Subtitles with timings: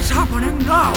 [0.00, 0.94] What's happening now?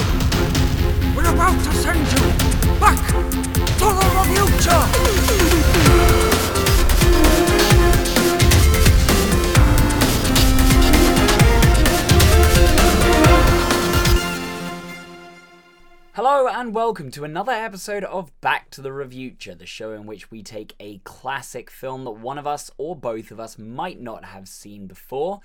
[1.13, 4.83] We're about to send you back to the future!
[16.13, 20.31] Hello and welcome to another episode of Back to the Revuture, the show in which
[20.31, 24.23] we take a classic film that one of us or both of us might not
[24.23, 25.41] have seen before,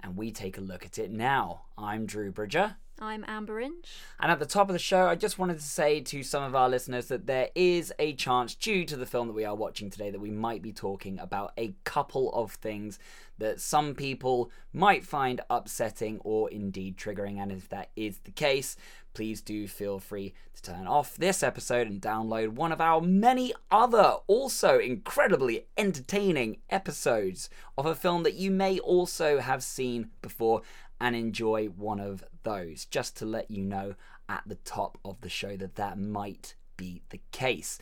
[0.00, 1.66] and we take a look at it now.
[1.76, 2.76] I'm Drew Bridger.
[3.02, 3.88] I'm Amber Inch.
[4.20, 6.54] And at the top of the show, I just wanted to say to some of
[6.54, 9.90] our listeners that there is a chance, due to the film that we are watching
[9.90, 13.00] today, that we might be talking about a couple of things
[13.38, 17.42] that some people might find upsetting or indeed triggering.
[17.42, 18.76] And if that is the case,
[19.14, 23.52] please do feel free to turn off this episode and download one of our many
[23.68, 30.62] other, also incredibly entertaining episodes of a film that you may also have seen before
[31.02, 32.84] and enjoy one of those.
[32.86, 33.96] Just to let you know
[34.28, 37.78] at the top of the show that that might be the case.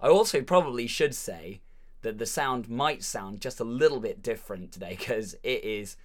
[0.00, 1.60] I also probably should say
[2.02, 5.96] that the sound might sound just a little bit different today because it is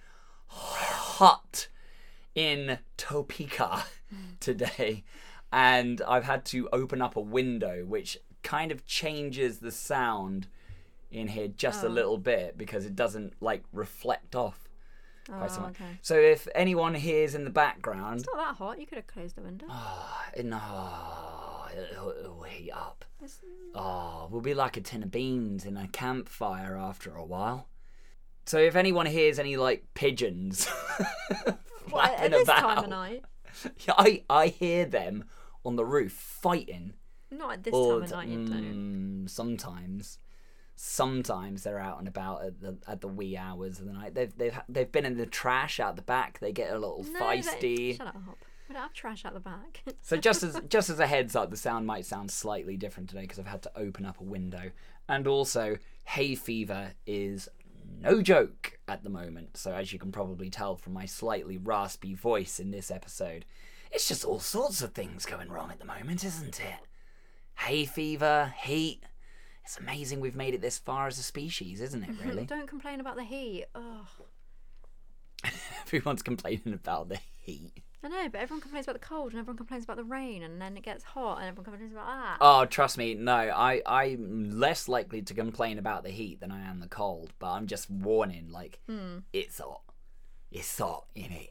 [0.46, 1.68] hot
[2.34, 3.84] in Topeka
[4.40, 5.04] today,
[5.52, 10.46] and I've had to open up a window, which kind of changes the sound
[11.10, 11.90] in here just a Oh.
[11.90, 14.68] little bit because it doesn't like reflect off
[15.32, 15.84] Oh, okay.
[16.02, 18.80] So if anyone hears in the background, It's not that hot.
[18.80, 19.66] You could have closed the window.
[19.70, 20.60] oh, no,
[21.92, 23.04] it'll, it'll heat up.
[23.22, 23.40] It's-
[23.74, 27.68] Oh, we'll be like a tin of beans in a campfire after a while.
[28.44, 30.64] So if anyone hears any like pigeons
[31.88, 33.24] flapping at this about, time of night.
[33.86, 35.24] Yeah, I I hear them
[35.64, 36.94] on the roof fighting.
[37.30, 39.24] Not at this all time of night, you don't.
[39.26, 40.18] Mm, sometimes,
[40.82, 44.14] sometimes they're out and about at the at the wee hours of the night.
[44.14, 46.38] They've they've they've been in the trash out the back.
[46.38, 47.60] They get a little No, feisty.
[47.60, 48.38] They, shut up.
[48.66, 49.82] We don't have trash out the back.
[50.02, 53.22] So just as just as a heads up, the sound might sound slightly different today
[53.22, 54.70] because I've had to open up a window,
[55.08, 57.48] and also hay fever is
[58.00, 59.58] no joke at the moment.
[59.58, 63.44] So as you can probably tell from my slightly raspy voice in this episode,
[63.92, 66.80] it's just all sorts of things going wrong at the moment, isn't it?
[67.66, 69.02] Hay fever, heat.
[69.64, 72.10] It's amazing we've made it this far as a species, isn't it?
[72.24, 73.66] Really, don't complain about the heat.
[73.74, 74.06] Oh,
[75.86, 77.72] everyone's complaining about the heat.
[78.02, 80.60] I know, but everyone complains about the cold, and everyone complains about the rain, and
[80.60, 82.38] then it gets hot, and everyone complains about that.
[82.40, 86.60] Oh, trust me, no, I, I'm less likely to complain about the heat than I
[86.60, 89.18] am the cold, but I'm just warning, like, hmm.
[89.34, 89.82] it's hot.
[90.50, 91.50] It's hot in it.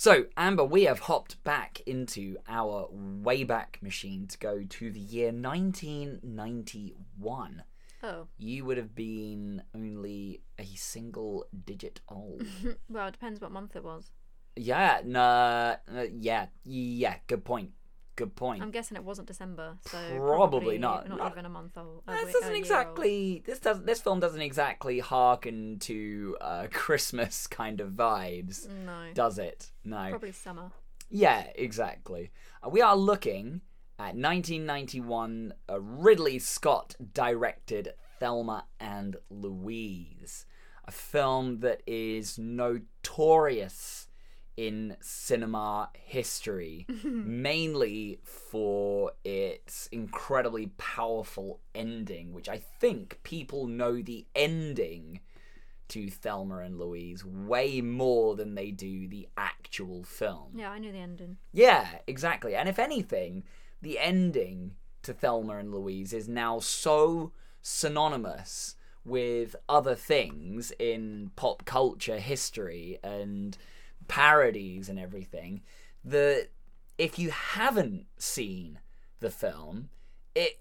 [0.00, 5.32] So, Amber, we have hopped back into our Wayback Machine to go to the year
[5.32, 7.64] 1991.
[8.04, 12.44] Oh, You would have been only a single digit old.
[12.88, 14.12] well, it depends what month it was.
[14.54, 15.76] yeah, no, uh,
[16.16, 17.72] yeah, yeah, good point.
[18.18, 18.60] Good point.
[18.64, 21.08] I'm guessing it wasn't December, so Probably not.
[21.08, 22.02] Not Not- even a month old.
[22.08, 22.56] a This doesn't a year old.
[22.58, 23.42] exactly.
[23.46, 23.80] This does.
[23.84, 29.70] This film doesn't exactly harken to uh, Christmas kind of vibes, No, does it?
[29.84, 30.08] No.
[30.10, 30.72] probably summer.
[31.10, 32.32] Yeah, exactly.
[32.60, 33.60] Uh, we are looking
[34.00, 35.54] at 1991.
[35.70, 40.44] Uh, Ridley Scott directed Thelma and Louise,
[40.84, 44.07] a film that is notorious
[44.58, 54.26] in cinema history, mainly for its incredibly powerful ending, which I think people know the
[54.34, 55.20] ending
[55.90, 60.54] to Thelma and Louise way more than they do the actual film.
[60.56, 61.36] Yeah, I knew the ending.
[61.52, 62.56] Yeah, exactly.
[62.56, 63.44] And if anything,
[63.80, 64.72] the ending
[65.04, 67.30] to Thelma and Louise is now so
[67.62, 68.74] synonymous
[69.04, 73.56] with other things in pop culture history and
[74.08, 75.62] parodies and everything
[76.04, 76.48] that
[76.96, 78.80] if you haven't seen
[79.20, 79.90] the film,
[80.34, 80.58] it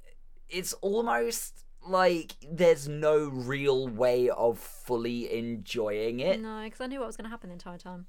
[0.49, 6.39] it's almost like there's no real way of fully enjoying it.
[6.39, 8.05] No, because I knew what was going to happen the entire time.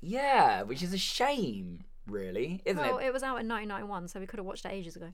[0.00, 3.06] Yeah, which is a shame, really, isn't Well, it?
[3.06, 5.12] it was out in 1991, so we could have watched it ages ago.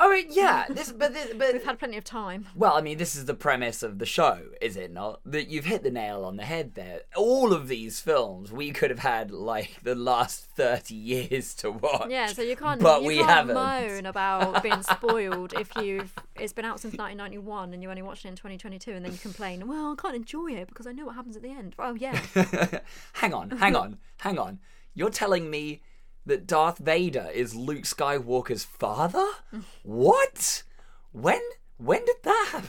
[0.00, 2.46] Mean, yeah, this, but this, but We've had plenty of time.
[2.54, 5.20] well, I mean, this is the premise of the show, is it not?
[5.24, 7.00] That you've hit the nail on the head there.
[7.16, 12.08] All of these films we could have had like the last thirty years to watch.
[12.10, 13.54] Yeah, so you can't, But you we can't haven't.
[13.54, 18.24] moan about being spoiled if you've it's been out since 1991 and you only watched
[18.24, 21.06] it in 2022 and then you complain, well, I can't enjoy it because I know
[21.06, 21.74] what happens at the end.
[21.78, 22.20] Oh yeah,
[23.14, 24.58] hang on, hang on, hang on.
[24.94, 25.80] You're telling me
[26.26, 29.26] that Darth Vader is Luke Skywalker's father?
[29.82, 30.62] What?
[31.12, 31.40] When?
[31.78, 32.68] When did that happen?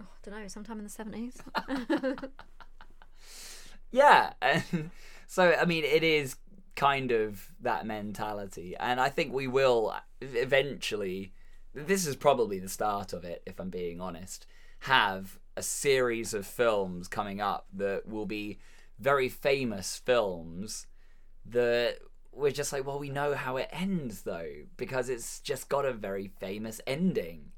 [0.00, 2.28] Oh, I don't know, sometime in the 70s.
[3.90, 4.90] Yeah, and
[5.26, 6.36] so I mean, it is
[6.74, 11.32] kind of that mentality, and I think we will eventually.
[11.74, 14.46] This is probably the start of it, if I'm being honest.
[14.80, 18.58] Have a series of films coming up that will be
[18.98, 20.86] very famous films
[21.44, 21.98] that
[22.36, 25.92] we're just like, well, we know how it ends though, because it's just got a
[25.92, 27.52] very famous ending.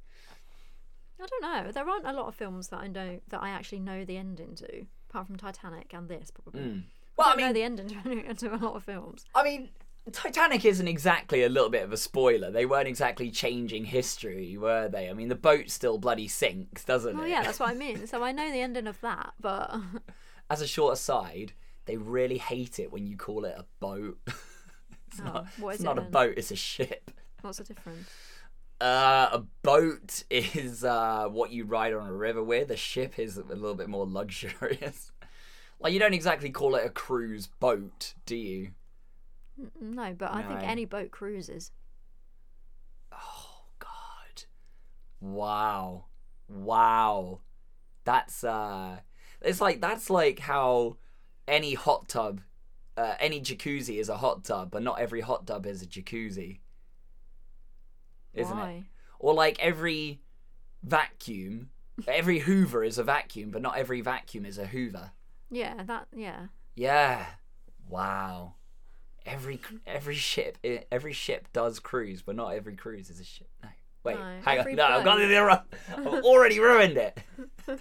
[1.21, 1.73] I don't know.
[1.73, 4.55] There aren't a lot of films that I know that I actually know the ending
[4.57, 6.61] to, apart from Titanic and this probably.
[6.63, 6.83] Mm.
[7.17, 9.25] Well, I I don't know mean, the ending to, to a lot of films.
[9.35, 9.71] I mean,
[10.13, 12.53] Titanic isn't exactly a little bit of a spoiler.
[12.53, 15.11] They weren't exactly changing history, were they?
[15.11, 17.31] I mean, the boat still bloody sinks, doesn't Well, it?
[17.31, 18.07] yeah, that's what I mean.
[18.07, 19.75] So I know the ending of that, but
[20.49, 21.53] As a short aside,
[21.87, 24.19] they really hate it when you call it a boat.
[25.11, 27.11] it's Oh, not, what it's it not a boat, it's a ship.
[27.43, 28.09] what's the difference?
[28.81, 32.71] Uh, a boat is uh, what you ride on a river with.
[32.71, 35.11] A ship is a little bit more luxurious.
[35.81, 38.71] like you don't exactly call it a cruise boat, do you?
[39.81, 41.73] No, but I think any boat cruises.
[43.13, 44.45] Oh God!
[45.21, 46.05] Wow,
[46.49, 47.41] wow.
[48.05, 48.99] That's uh,
[49.43, 50.97] it's like that's like how
[51.49, 52.41] any hot tub,
[52.99, 56.59] uh, any jacuzzi is a hot tub, but not every hot tub is a jacuzzi,
[58.35, 58.85] isn't it?
[59.21, 60.21] Or like every
[60.83, 61.71] vacuum,
[62.09, 65.13] every Hoover is a vacuum, but not every vacuum is a Hoover.
[65.51, 66.09] Yeah, that.
[66.15, 66.47] Yeah.
[66.75, 67.25] Yeah.
[67.89, 68.55] Wow.
[69.25, 70.59] Every every ship
[70.91, 73.49] every ship does cruise, but not every cruise is a ship.
[73.63, 73.69] No.
[74.05, 74.75] Wait, No, hang on.
[74.75, 75.61] No, I've got it wrong.
[75.97, 77.19] I've already ruined it.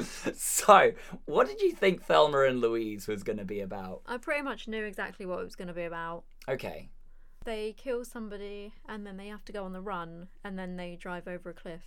[0.36, 0.92] so,
[1.26, 4.02] what did you think Thelma and Louise was going to be about?
[4.06, 6.24] I pretty much knew exactly what it was going to be about.
[6.48, 6.90] Okay.
[7.44, 10.96] They kill somebody and then they have to go on the run and then they
[11.00, 11.82] drive over a cliff.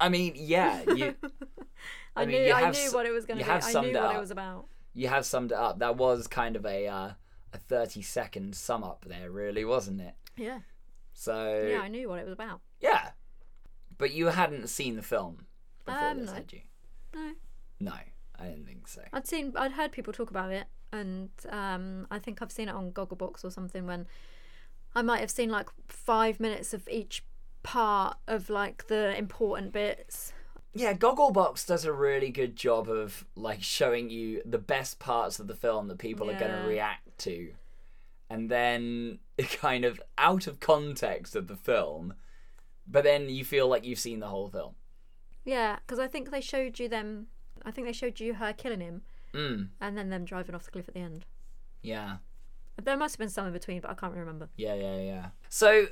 [0.00, 1.14] I mean, yeah, you
[2.16, 3.50] I, I mean, knew you I knew s- what it was going to be.
[3.50, 4.66] have I knew what it was about.
[4.94, 5.78] you have summed it up.
[5.78, 7.10] That was kind of a uh,
[7.52, 10.14] a 30 second sum up there, really, wasn't it?
[10.36, 10.60] Yeah.
[11.14, 12.60] So, Yeah, I knew what it was about.
[12.80, 13.10] yeah.
[13.98, 15.46] But you hadn't seen the film
[15.84, 16.32] before Um, this, no.
[16.34, 16.60] had you?
[17.14, 17.32] No.
[17.80, 17.94] No,
[18.38, 19.02] I didn't think so.
[19.12, 22.74] I'd seen I'd heard people talk about it and um, I think I've seen it
[22.74, 24.06] on Gogglebox or something when
[24.94, 27.24] I might have seen like five minutes of each
[27.62, 30.32] part of like the important bits.
[30.74, 35.46] Yeah, Gogglebox does a really good job of like showing you the best parts of
[35.46, 37.52] the film that people are going to react to,
[38.30, 42.14] and then kind of out of context of the film,
[42.86, 44.74] but then you feel like you've seen the whole film.
[45.44, 47.26] Yeah, because I think they showed you them.
[47.64, 49.02] I think they showed you her killing him
[49.34, 51.24] Mm, and then them driving off the cliff at the end.
[51.82, 52.16] yeah,
[52.82, 54.48] There must have been some in between, but I can't remember.
[54.56, 55.26] yeah, yeah, yeah.
[55.48, 55.86] So,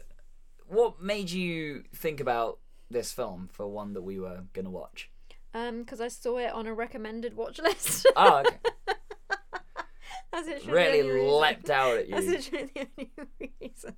[0.66, 2.58] what made you think about
[2.90, 5.10] this film for one that we were going to watch?
[5.54, 8.06] Um, because I saw it on a recommended watch list.
[8.14, 8.56] Oh, okay.
[10.32, 12.14] That's literally really leapt out at you.
[12.14, 13.96] That's literally the only reason.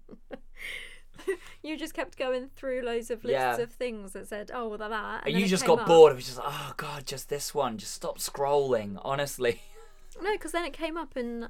[1.63, 3.57] you just kept going through loads of lists Yeah.
[3.59, 5.83] of things that said, "Oh, well, that." And, And then you it just came got
[5.83, 5.87] up.
[5.89, 6.13] bored.
[6.13, 7.79] It was just like, oh god, just this one.
[7.79, 8.99] Just stop scrolling.
[9.03, 9.63] Honestly.
[10.21, 11.49] No, because then it came up, and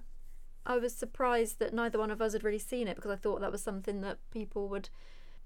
[0.64, 3.40] I was surprised that neither one of us had really seen it because I thought
[3.40, 4.88] that was something that people would,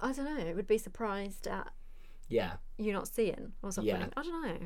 [0.01, 1.69] I don't know, would be surprised at
[2.29, 3.95] Yeah, you not seeing or something.
[3.99, 4.09] Yeah.
[4.17, 4.59] I don't know.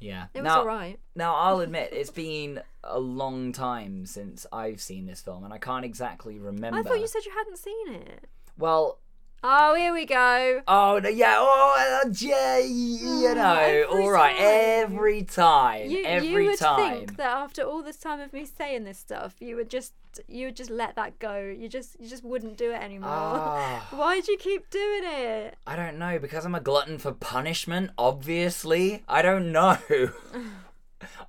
[0.00, 0.26] yeah.
[0.32, 0.98] It was now, alright.
[1.14, 5.58] now I'll admit it's been a long time since I've seen this film, and I
[5.58, 6.78] can't exactly remember.
[6.78, 8.24] I thought you said you hadn't seen it.
[8.56, 8.98] Well,
[9.42, 10.62] Oh, here we go.
[10.66, 14.44] oh no, yeah, oh yeah, you know, every all right, time.
[14.46, 16.98] every time, You, every you would time.
[16.98, 19.92] think that after all this time of me saying this stuff, you would just
[20.26, 21.38] you would just let that go.
[21.38, 23.10] You just you just wouldn't do it anymore.
[23.12, 23.86] Ah.
[23.92, 25.56] Why do you keep doing it?
[25.68, 27.90] I don't know because I'm a glutton for punishment.
[27.96, 29.78] Obviously, I don't know.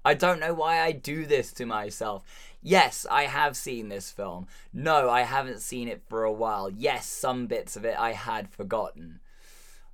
[0.03, 2.23] I don't know why I do this to myself.
[2.61, 4.47] Yes, I have seen this film.
[4.73, 6.69] No, I haven't seen it for a while.
[6.69, 9.19] Yes, some bits of it I had forgotten.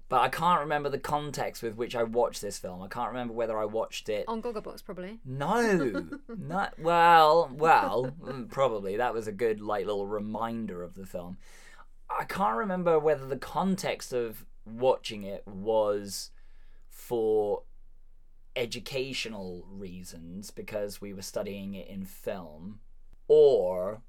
[0.07, 2.81] But I can't remember the context with which I watched this film.
[2.81, 4.25] I can't remember whether I watched it.
[4.27, 5.19] On Gogglebox, probably.
[5.25, 7.49] No, not well.
[7.51, 11.37] Well, mm, probably that was a good like little reminder of the film.
[12.07, 16.29] I can't remember whether the context of watching it was
[16.89, 17.63] for
[18.55, 22.79] educational reasons because we were studying it in film,
[23.27, 24.01] or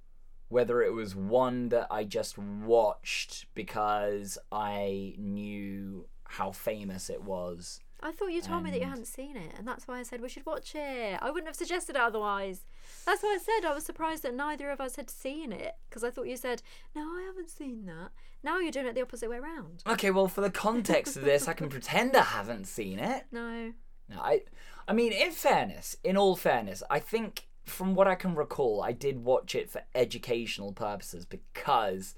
[0.48, 7.80] whether it was one that I just watched because I knew how famous it was.
[8.02, 10.20] I thought you told me that you hadn't seen it, and that's why I said
[10.20, 11.18] we should watch it.
[11.20, 12.66] I wouldn't have suggested it otherwise.
[13.06, 16.04] That's why I said I was surprised that neither of us had seen it because
[16.04, 16.62] I thought you said,
[16.94, 18.10] "No, I haven't seen that."
[18.44, 19.82] Now you're doing it the opposite way around.
[19.86, 23.24] Okay, well, for the context of this, I can pretend I haven't seen it.
[23.32, 23.72] No.
[24.08, 24.42] No, I,
[24.86, 28.92] I mean, in fairness, in all fairness, I think from what I can recall, I
[28.92, 32.14] did watch it for educational purposes because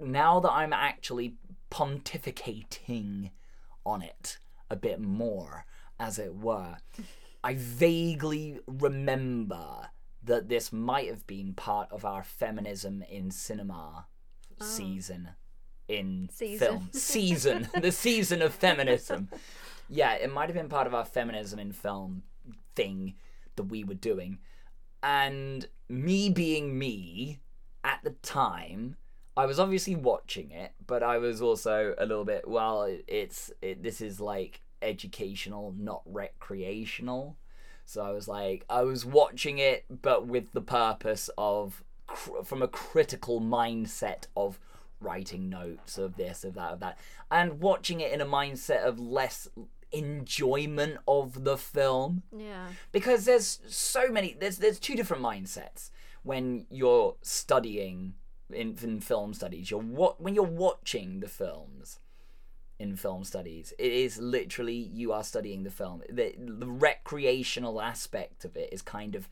[0.00, 1.34] now that I'm actually
[1.70, 3.30] pontificating
[3.84, 4.38] on it
[4.70, 5.66] a bit more,
[6.00, 6.78] as it were,
[7.42, 9.90] I vaguely remember
[10.22, 14.06] that this might have been part of our feminism in cinema
[14.60, 14.64] ah.
[14.64, 15.30] season
[15.86, 16.58] in Season.
[16.58, 19.28] film season the season of feminism
[19.88, 22.22] yeah it might have been part of our feminism in film
[22.74, 23.14] thing
[23.56, 24.38] that we were doing.
[25.02, 27.40] And me being me
[27.84, 28.96] at the time
[29.36, 33.82] i was obviously watching it but i was also a little bit well it's it,
[33.82, 37.36] this is like educational not recreational.
[37.84, 41.84] So i was like i was watching it but with the purpose of
[42.42, 44.58] from a critical mindset of
[45.00, 46.98] writing notes of this of that of that.
[47.30, 49.48] And watching it in a mindset of less
[49.92, 52.68] enjoyment of the film Yeah.
[52.92, 55.90] because there's so many there's there's two different mindsets
[56.22, 58.14] when you're studying
[58.52, 61.98] in, in film studies you're what when you're watching the films
[62.78, 68.44] in film studies it is literally you are studying the film the, the recreational aspect
[68.44, 69.28] of it is kind of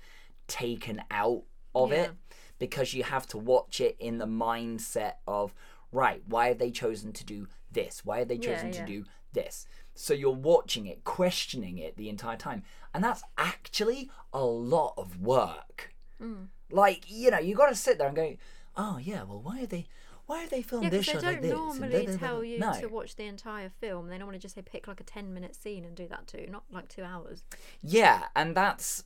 [0.46, 1.42] taken out
[1.74, 2.02] of Yeah.
[2.04, 2.10] it
[2.58, 5.52] because you have to watch it in the mindset of
[5.90, 8.80] right why have they chosen to do this why have they Yeah, chosen yeah.
[8.80, 12.62] to do this so you're watching it questioning it the entire time
[12.94, 16.46] and that's actually a lot of work Mm.
[16.70, 18.36] like you know you got to sit there and go
[18.76, 19.86] oh yeah well why are they
[20.26, 22.58] why are they filmed Yeah, this they like don't this and normally blah, tell you
[22.60, 22.72] no.
[22.80, 24.06] to watch the entire film.
[24.08, 26.62] They normally just say pick like a ten minute scene and do that too, not
[26.70, 27.42] like two hours.
[27.82, 29.02] Yeah, and that's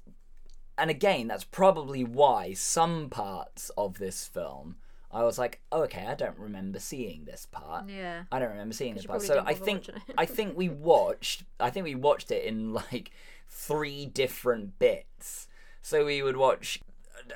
[0.77, 4.77] and again, that's probably why some parts of this film
[5.17, 7.89] I was like, oh, okay, I don't remember seeing this part.
[7.89, 8.25] Yeah.
[8.31, 9.23] I don't remember seeing this part.
[9.23, 9.89] So I think.
[10.19, 13.11] I think we watched I think we watched it in like
[13.49, 15.49] three different bits.
[15.83, 16.81] So we would watch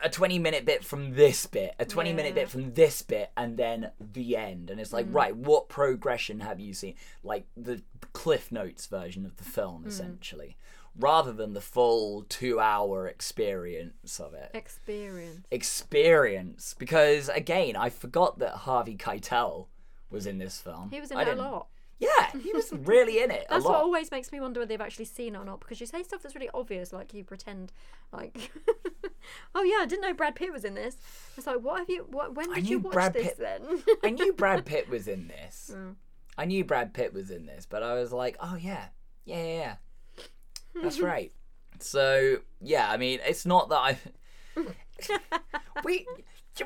[0.05, 3.57] a 20 minute bit from this bit, a 20 minute bit from this bit, and
[3.57, 4.69] then the end.
[4.71, 4.95] And it's Mm.
[4.95, 6.95] like, right, what progression have you seen?
[7.25, 7.83] Like the
[8.13, 9.55] Cliff Notes version of the Mm.
[9.55, 10.57] film, essentially,
[10.99, 14.51] rather than the full two hour experience of it.
[14.55, 15.47] Experience.
[15.51, 16.75] Experience.
[16.79, 19.67] Because again, I forgot that Harvey Keitel
[20.11, 20.91] was in this film.
[20.91, 21.69] He was in I it a didn't- lot.
[21.99, 23.45] Yeah, he was really in it.
[23.51, 23.75] That's a lot.
[23.75, 25.61] what always makes me wonder whether they've actually seen it or not.
[25.61, 27.73] Because you say stuff that's really obvious, like you pretend,
[28.11, 28.51] like,
[29.55, 30.97] oh yeah, I didn't know Brad Pitt was in this.
[31.37, 32.07] It's like, what have you?
[32.11, 32.35] What?
[32.35, 33.83] When did you watch Brad this Pitt- then?
[34.03, 35.73] I knew Brad Pitt was in this.
[35.75, 35.97] Mm.
[36.39, 38.87] I knew Brad Pitt was in this, but I was like, oh yeah,
[39.27, 39.75] yeah, yeah, yeah.
[40.75, 41.33] That's right.
[41.79, 43.99] So yeah, I mean, it's not that I.
[45.85, 46.07] we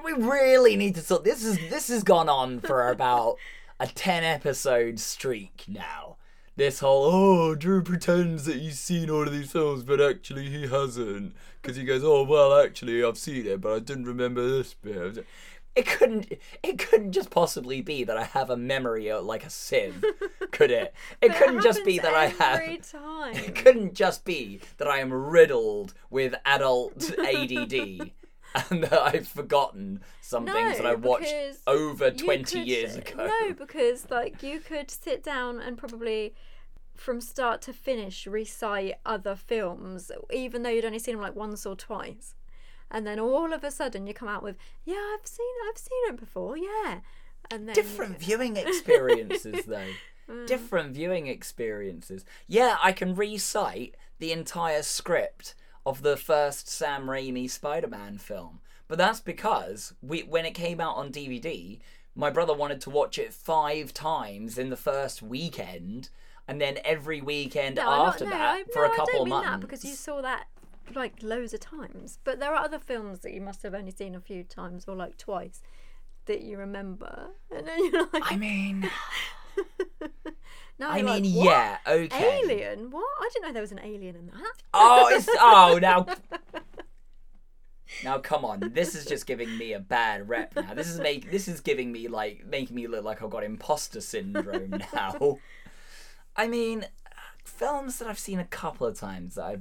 [0.05, 1.25] we really need to sort.
[1.25, 3.37] This is this has gone on for about
[3.79, 6.17] a ten episode streak now.
[6.57, 10.69] This whole oh Drew pretends that he's seen all of these films, but actually he
[10.69, 14.75] hasn't, because he goes oh well actually I've seen it, but I didn't remember this
[14.75, 15.27] bit.
[15.77, 16.33] It couldn't.
[16.63, 20.05] It couldn't just possibly be that I have a memory like a sieve,
[20.53, 20.95] could it?
[21.21, 22.61] It couldn't just be that I have.
[22.61, 23.35] every time.
[23.35, 27.73] It couldn't just be that I am riddled with adult ADD
[28.71, 31.35] and that I've forgotten some things that I watched
[31.67, 33.27] over 20 could- years ago.
[33.27, 36.35] No, because like you could sit down and probably
[36.95, 41.67] from start to finish recite other films, even though you'd only seen them like once
[41.67, 42.35] or twice.
[42.95, 45.99] And then all of a sudden you come out with, yeah, I've seen, I've seen
[46.09, 47.01] it before, yeah.
[47.51, 49.83] And then Different viewing experiences, though.
[50.27, 50.47] Mm.
[50.47, 52.25] Different viewing experiences.
[52.47, 58.61] Yeah, I can recite the entire script of the first Sam Raimi Spider Man film.
[58.89, 61.79] But that's because we when it came out on DVD,
[62.15, 66.09] my brother wanted to watch it five times in the first weekend,
[66.49, 69.13] and then every weekend No, not- after no, that I, for no, a couple I
[69.13, 69.51] don't of mean months.
[69.51, 70.47] that because you saw that
[70.95, 72.19] like loads of times.
[72.25, 74.95] But there are other films that you must have only seen a few times or
[74.95, 75.63] like twice
[76.27, 78.91] that you remember, and then you're like, I mean,
[80.79, 81.45] now I like, mean, what?
[81.47, 82.41] yeah, okay.
[82.43, 82.91] Alien?
[82.91, 83.05] What?
[83.21, 84.63] I didn't know there was an alien in that.
[84.73, 86.07] Oh, it's oh now.
[88.03, 90.57] Now come on, this is just giving me a bad rep.
[90.57, 93.45] Now this is make this is giving me like making me look like I've got
[93.45, 95.39] imposter syndrome now.
[96.37, 99.57] I mean, uh, films that I've seen a couple of times that I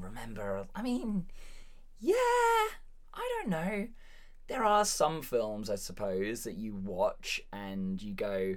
[0.00, 0.66] remember.
[0.74, 1.26] I mean,
[1.98, 3.88] yeah, I don't know.
[4.46, 8.56] There are some films, I suppose, that you watch and you go,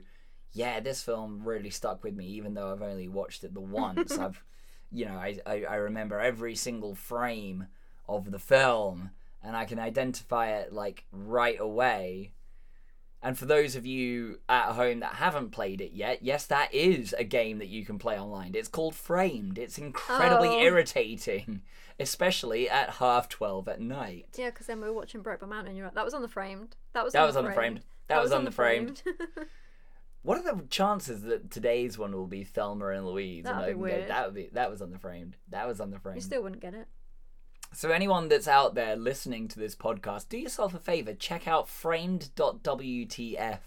[0.51, 4.17] "Yeah, this film really stuck with me," even though I've only watched it the once.
[4.17, 4.43] I've,
[4.91, 7.67] you know, I, I I remember every single frame
[8.07, 9.11] of the film,
[9.43, 12.33] and I can identify it like right away.
[13.21, 17.13] And for those of you at home that haven't played it yet, yes, that is
[17.17, 18.51] a game that you can play online.
[18.53, 19.57] It's called Framed.
[19.57, 20.59] It's incredibly Oh.
[20.61, 21.63] irritating,
[21.99, 24.27] especially at half twelve at night.
[24.37, 25.75] Yeah, because then we were watching Brokeback Mountain.
[25.75, 25.95] You're right.
[25.95, 26.75] That was on the framed.
[26.93, 27.81] That was That on was the on the framed.
[28.07, 29.01] That was on the framed.
[30.23, 33.45] What are the chances that today's one will be Thelma and Louise?
[33.45, 34.09] That'd and be go, weird.
[34.09, 35.37] that would be that was on the framed.
[35.49, 36.17] That was on the framed.
[36.17, 36.87] you still wouldn't get it.
[37.73, 41.69] So anyone that's out there listening to this podcast, do yourself a favor, check out
[41.69, 43.59] framed.wtf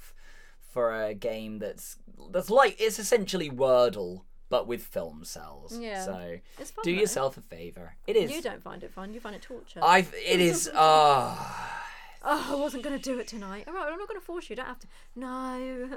[0.60, 1.96] for a game that's
[2.30, 5.78] that's like it's essentially Wordle but with film cells.
[5.78, 6.04] Yeah.
[6.04, 6.82] So It's fun.
[6.82, 7.00] do though.
[7.00, 7.94] yourself a favor.
[8.06, 9.14] It is You don't find it fun.
[9.14, 9.80] You find it torture.
[9.82, 11.36] I've it is uh
[12.22, 13.64] Oh, I wasn't going to do it tonight.
[13.66, 14.52] All right, I'm not going to force you.
[14.52, 14.86] You don't have to.
[15.16, 15.88] No.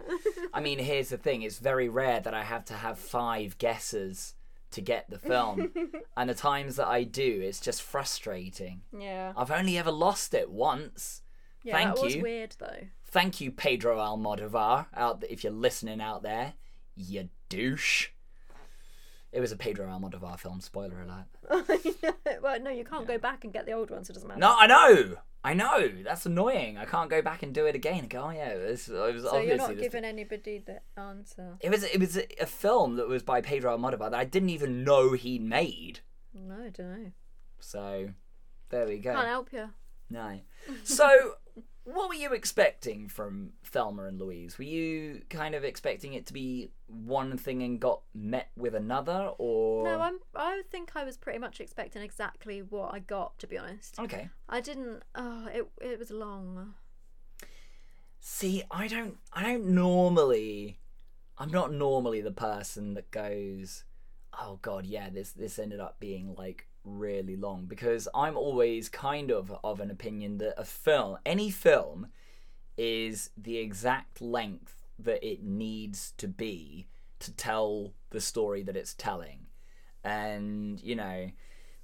[0.54, 4.36] I mean here's the thing, it's very rare that I have to have five guesses
[4.74, 5.72] to get the film.
[6.18, 8.82] and the times that I do, it's just frustrating.
[8.98, 9.34] yeah.
[9.36, 11.22] I've only ever lost it once.
[11.64, 12.88] Yeah, Thank that was weird though.
[13.06, 16.54] Thank you, Pedro Almodovar, out if you're listening out there,
[16.96, 18.10] you douche.
[19.32, 20.62] It was a Pedro Almodovar film.
[20.62, 22.14] Spoiler alert.
[22.42, 24.40] well, no, you can't go back and get the old one, so it doesn't matter.
[24.40, 25.90] No, I know, I know.
[26.04, 26.78] That's annoying.
[26.78, 29.24] I can't go back and do it again and go, oh yeah, was, it was
[29.24, 31.58] so you're not this- giving anybody the answer.
[31.60, 34.50] It was it was a, a film that was by Pedro Almodovar that I didn't
[34.50, 36.00] even know he'd made.
[36.34, 37.12] No, I don't know.
[37.60, 38.10] So
[38.70, 39.14] there we go.
[39.14, 39.70] Can't help you.
[40.10, 40.40] No.
[40.84, 41.34] So,
[41.86, 44.58] what were you expecting from Thelma and Louise?
[44.58, 49.32] Were you kind of expecting it to be one thing and got met with another,
[49.38, 50.20] or No, I'm.
[50.36, 53.38] I think I was pretty much expecting exactly what I got.
[53.40, 54.30] To be honest, okay?
[54.48, 55.04] I didn't.
[55.16, 56.76] Oh, it it was long.
[58.26, 60.80] See, I don't, I don't normally,
[61.38, 63.84] I'm not normally the person that goes,
[64.40, 69.32] oh god, yeah, this this ended up being like really long because I'm always kind
[69.32, 72.08] of of an opinion that a film, any film,
[72.78, 76.88] is the exact length that it needs to be
[77.20, 79.48] to tell the story that it's telling,
[80.04, 81.32] and you know.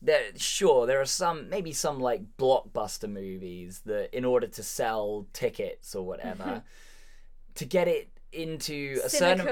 [0.01, 5.27] There, sure, there are some, maybe some like blockbuster movies that, in order to sell
[5.33, 6.63] tickets or whatever,
[7.55, 9.45] to get it into a certain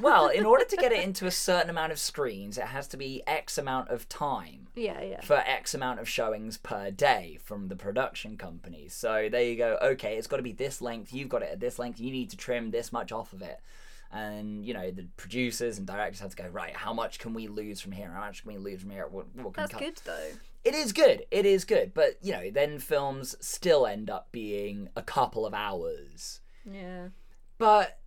[0.00, 2.96] well, in order to get it into a certain amount of screens, it has to
[2.96, 5.20] be X amount of time yeah, yeah.
[5.20, 8.94] for X amount of showings per day from the production companies.
[8.94, 9.78] So there you go.
[9.80, 11.12] Okay, it's got to be this length.
[11.12, 12.00] You've got it at this length.
[12.00, 13.60] You need to trim this much off of it.
[14.12, 16.74] And you know the producers and directors have to go right.
[16.74, 18.10] How much can we lose from here?
[18.12, 19.06] How much can we lose from here?
[19.08, 19.80] What, what can That's cut?
[19.80, 20.30] good though.
[20.64, 21.26] It is good.
[21.30, 21.92] It is good.
[21.92, 26.40] But you know, then films still end up being a couple of hours.
[26.64, 27.08] Yeah.
[27.58, 27.98] But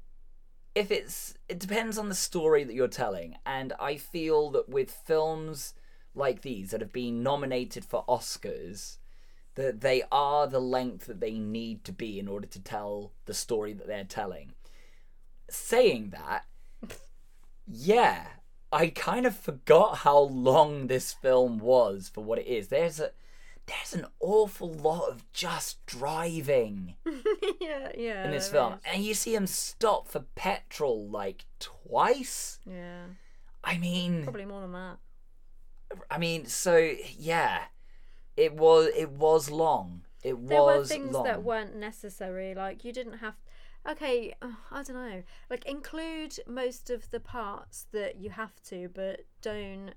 [0.80, 3.36] if it's it depends on the story that you're telling.
[3.46, 5.74] And i feel that with films
[6.16, 8.98] like these that have been nominated for oscars
[9.56, 13.34] that they are the length that they need to be in order to tell the
[13.34, 14.54] story that they're telling.
[15.50, 16.46] Saying that
[17.72, 18.26] yeah
[18.72, 22.70] i kind of forgot how long this film was for what it is.
[22.70, 23.12] There's a
[23.70, 26.96] there's an awful lot of just driving
[27.62, 28.26] yeah, yeah.
[28.26, 28.80] in this film, is.
[28.92, 32.60] and you see him stop for petrol like twice.
[32.66, 33.04] Yeah.
[33.64, 34.98] I mean, Probably more than that.
[36.10, 37.64] I mean, so yeah,
[38.36, 40.02] it was it was long.
[40.24, 41.24] It There were things long.
[41.26, 42.54] that weren't necessary.
[42.56, 43.36] Like you didn't have.
[43.90, 45.24] Okay, uh, I don't know.
[45.50, 49.94] Like include most of the parts that you have to, but don't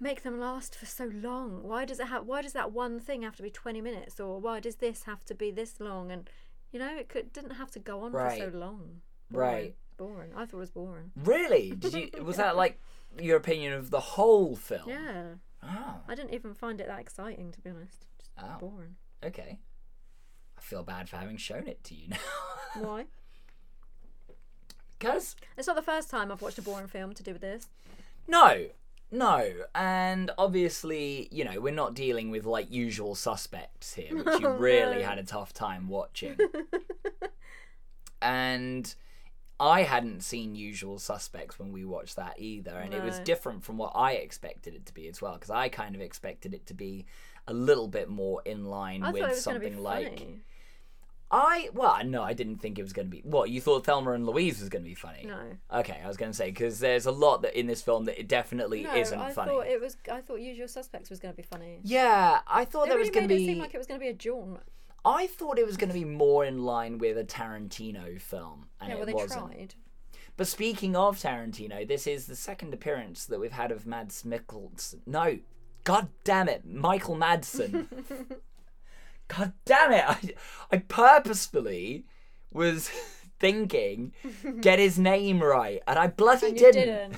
[0.00, 1.62] make them last for so long.
[1.62, 2.26] Why does it have?
[2.26, 5.24] Why does that one thing have to be twenty minutes, or why does this have
[5.26, 6.10] to be this long?
[6.10, 6.28] And
[6.72, 8.38] you know, it could didn't have to go on Right.
[8.42, 9.00] for so long.
[9.30, 9.74] Right.
[9.96, 10.30] Boring.
[10.34, 11.10] I thought it was boring.
[11.16, 11.70] Really?
[11.72, 12.10] Did you?
[12.22, 12.80] was that like
[13.20, 14.88] your opinion of the whole film?
[14.88, 15.24] Yeah.
[15.62, 18.06] Oh, I didn't even find it that exciting, to be honest.
[18.18, 18.58] Just Oh.
[18.60, 18.94] boring.
[19.24, 19.58] okay.
[20.56, 22.16] I feel bad for having shown it to you now.
[22.80, 23.06] Why?
[24.98, 27.68] Because It's not the first time I've watched a boring film to do with this.
[28.26, 28.66] No,
[29.10, 34.46] no, and obviously, you know, we're not dealing with like usual suspects here, which you
[34.48, 36.36] Oh, really had a tough time watching.
[38.22, 38.94] and
[39.60, 43.76] I hadn't seen Usual Suspects when we watched that either, and it was different from
[43.76, 46.74] what I expected it to be as well, because I kind of expected it to
[46.74, 47.06] be
[47.48, 50.18] a little bit more in line I with thought it was going to something like
[50.18, 50.40] funny.
[51.30, 53.20] I well, no, I didn't think it was going to be.
[53.22, 55.24] What you thought Thelma and Louise was going to be funny?
[55.26, 55.38] No.
[55.80, 58.18] Okay, I was going to say because there's a lot that in this film that
[58.18, 59.50] it definitely No, isn't I funny.
[59.50, 59.96] thought it was.
[60.10, 61.80] I thought Usual Suspects was going to be funny.
[61.82, 63.46] Yeah, I thought They there really was going to it be.
[63.46, 64.60] seem like it was going to be a jaunt.
[65.04, 68.88] I thought it was going to be more in line with a Tarantino film, and
[68.88, 69.52] Yeah, well, it they wasn't.
[69.52, 69.74] tried.
[70.36, 75.00] But speaking of Tarantino, this is the second appearance that we've had of Mads Mikkelsen.
[75.06, 75.38] No,
[75.84, 77.86] god damn it, Michael Madsen.
[79.28, 80.04] god damn it!
[80.06, 80.34] I,
[80.70, 82.06] I purposefully
[82.52, 82.88] was
[83.38, 84.12] thinking,
[84.60, 86.74] get his name right, and I bloody And didn't.
[86.86, 87.16] didn't.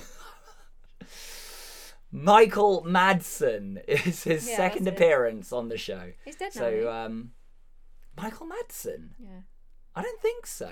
[2.11, 6.11] Michael Madsen is his Yeah, second appearance on the show.
[6.25, 6.61] He's dead now.
[6.61, 7.31] So, um,
[8.17, 9.11] Michael Madsen?
[9.17, 9.41] yeah.
[9.95, 10.71] I don't think so.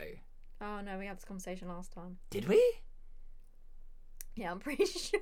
[0.62, 2.17] Oh no, we had this conversation last time.
[2.30, 2.62] Did we?
[4.39, 5.19] Yeah, I'm pretty sure.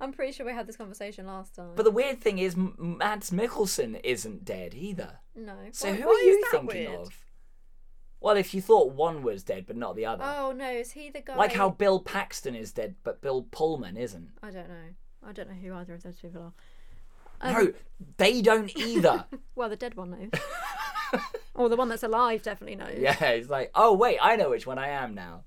[0.00, 1.70] I'm pretty sure we had this conversation last time.
[1.76, 5.18] But the weird thing is, M- Mads Mikkelsen isn't dead either.
[5.34, 5.56] no.
[5.72, 7.00] So Why- who why are you that thinking weird?
[7.00, 7.24] of?
[8.20, 10.22] Well, if you thought one was dead but not the other.
[10.24, 11.36] Oh no, is he the guy?
[11.36, 14.30] like how Bill Paxton is dead but Bill Pullman isn't.
[14.42, 14.94] I don't know.
[15.26, 16.52] I don't know who either of those people are.
[17.42, 17.72] Um, no,
[18.18, 19.24] they don't either.
[19.54, 20.30] Well, the dead one knows.
[21.54, 22.98] or the one that's alive definitely knows.
[22.98, 25.44] yeah, it's like, oh wait, I know which one I am now.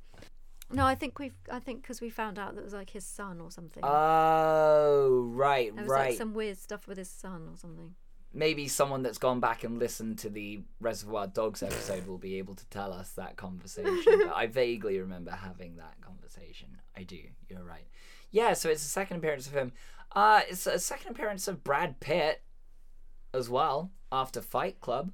[0.73, 1.35] No, I think we've.
[1.51, 3.83] I think because we found out that it was like his son or something.
[3.83, 6.09] Oh, right, there was right.
[6.09, 7.95] like some weird stuff with his son or something.
[8.33, 12.55] Maybe someone that's gone back and listened to the Reservoir Dogs episode will be able
[12.55, 14.01] to tell us that conversation.
[14.05, 16.77] but I vaguely remember having that conversation.
[16.97, 17.19] I do.
[17.47, 17.87] You're right.
[18.31, 19.71] Yeah, so it's a second appearance of him.
[20.15, 22.41] Uh, it's a second appearance of Brad Pitt
[23.33, 25.11] as well after Fight Club,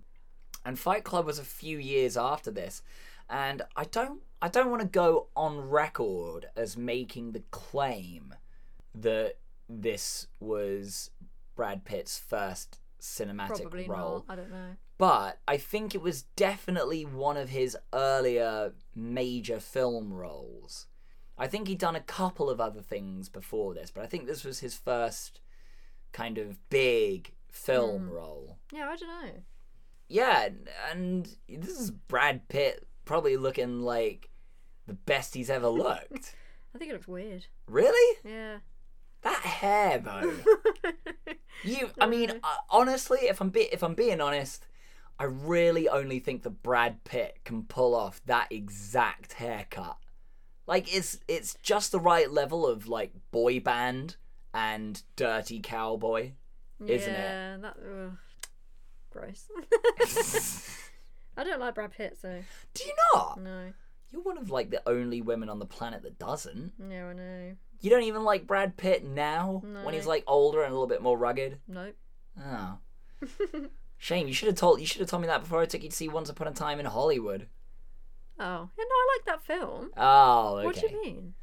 [0.66, 2.82] and Fight Club was a few years after this.
[3.30, 8.34] And I don't, I don't want to go on record as making the claim
[8.96, 9.36] that
[9.68, 11.12] this was
[11.56, 14.26] Brad Pitt's first cinematic Probably role.
[14.28, 14.34] not.
[14.34, 14.76] I don't know.
[14.98, 20.88] But I think it was definitely one of his earlier major film roles.
[21.38, 24.44] I think he'd done a couple of other things before this, but I think this
[24.44, 25.40] was his first
[26.12, 28.14] kind of big film hmm.
[28.14, 28.58] role.
[28.74, 29.32] Yeah, I don't know.
[30.10, 30.50] Yeah,
[30.92, 34.30] and this is Brad Pitt probably looking like
[34.86, 36.36] the best he's ever looked.
[36.76, 37.48] I think it looks weird.
[37.68, 38.18] really?
[38.24, 38.58] Yeah.
[39.24, 40.34] That hair though.
[41.64, 44.66] You, I mean, uh, honestly, if I'm be- if I'm being honest,
[45.20, 49.98] I really only think that Brad Pitt can pull off that exact haircut.
[50.66, 54.16] Like it's it's just the right level of like boy band
[54.54, 56.32] and dirty cowboy,
[56.86, 57.18] isn't it?
[57.18, 57.76] yeah, that.
[57.78, 58.18] Ugh.
[59.10, 59.50] Gross.
[61.40, 62.42] I don't like Brad Pitt, so
[62.74, 63.42] Do you not?
[63.42, 63.72] no.
[64.12, 66.74] You're one of like the only women on the planet that doesn't.
[66.78, 67.56] No, I know.
[67.80, 71.02] You don't even like Brad Pitt now when he's like older and a little bit
[71.02, 71.60] more rugged.
[71.68, 71.96] Nope.
[72.44, 72.80] Oh.
[73.98, 75.90] Shame, you should have told you should have told me that before I took you
[75.90, 77.48] to see Once Upon a Time in Hollywood.
[78.40, 79.92] Oh, yeah, no, I like that film.
[79.96, 80.66] Oh, okay.
[80.66, 81.34] What do you mean?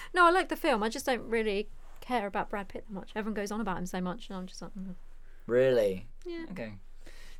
[0.14, 0.82] no, I like the film.
[0.82, 1.68] I just don't really
[2.00, 3.10] care about Brad Pitt that much.
[3.14, 4.94] Everyone goes on about him so much, and I'm just like, mm.
[5.46, 6.06] Really?
[6.24, 6.46] yeah.
[6.52, 6.74] Okay.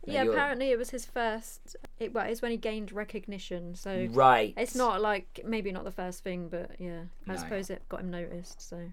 [0.07, 1.77] Yeah, you're- apparently it was his first.
[1.99, 3.75] It well, it's when he gained recognition.
[3.75, 4.55] So Right.
[4.57, 7.37] it's not like maybe not the first thing, but yeah, I No.
[7.37, 8.61] suppose it got him noticed.
[8.67, 8.91] So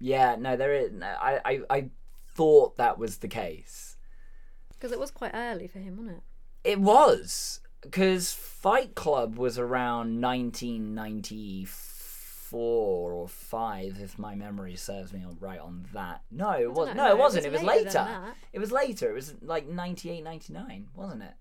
[0.00, 0.36] Yeah.
[0.36, 0.92] No, there is.
[0.92, 1.90] No, I, I, I
[2.34, 3.96] thought that was the case.
[4.70, 6.22] because it was quite early for him, wasn't it?
[6.72, 11.66] It was because Fight Club was around 1994
[12.52, 16.22] or five, if my memory serves me right on that.
[16.30, 17.44] No, it was no, it wasn't.
[17.44, 18.08] it It was was later.
[18.52, 19.10] It was later.
[19.10, 21.34] It was like 98, 99, wasn't it?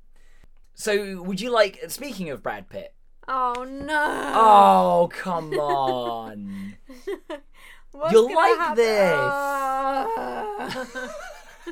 [0.73, 1.79] So, would you like?
[1.89, 2.93] Speaking of Brad Pitt.
[3.27, 4.31] Oh no!
[4.35, 6.75] Oh, come on.
[8.11, 8.75] You'll like happen?
[8.75, 9.13] this.
[9.15, 10.87] Oh.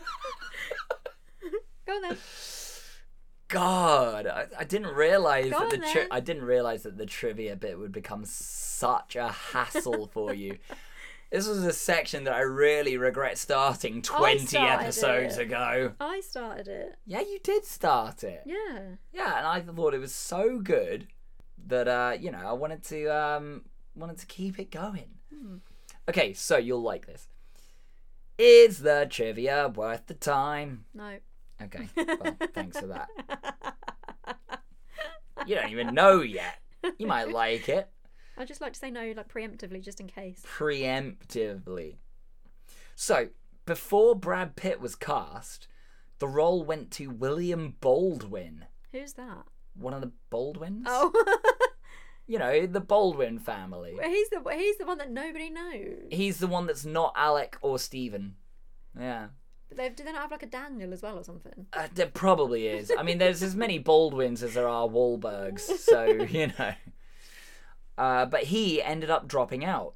[1.85, 2.17] Go on then.
[3.53, 7.55] God, I, I didn't realize Go that the tri- I didn't realize that the trivia
[7.55, 10.57] bit would become such a hassle for you.
[11.31, 15.43] This was a section that I really regret starting 20 episodes it.
[15.43, 15.93] ago.
[15.99, 16.95] I started it.
[17.07, 18.43] Yeah, you did start it.
[18.45, 18.95] Yeah.
[19.11, 21.07] Yeah, and I thought it was so good
[21.67, 23.63] that uh, you know, I wanted to um
[23.95, 25.09] wanted to keep it going.
[25.33, 25.57] Hmm.
[26.09, 27.27] Okay, so you'll like this.
[28.37, 30.85] Is the trivia worth the time?
[30.93, 31.17] No.
[31.63, 33.07] Okay, well, thanks for that.
[35.45, 36.59] You don't even know yet.
[36.97, 37.89] You might like it
[38.37, 40.41] I just like to say no, like preemptively, just in case.
[40.47, 41.97] preemptively.
[42.95, 43.27] So,
[43.65, 45.67] before Brad Pitt was cast,
[46.19, 49.45] the role went to William Baldwin, Who's that?
[49.75, 50.85] one of the Baldwins.
[50.89, 51.11] Oh,
[52.27, 53.97] You know, the Baldwin family.
[54.01, 56.07] he's the he's the one that nobody knows.
[56.09, 58.35] He's the one that's not Alec or Stephen.
[58.97, 59.27] Yeah.
[59.75, 61.65] But they do they not have like a Daniel as well or something?
[61.73, 62.91] Uh, there probably is.
[62.97, 66.73] I mean, there's as many Baldwins as there are Wahlbergs, so you know.
[67.97, 69.95] Uh, but he ended up dropping out.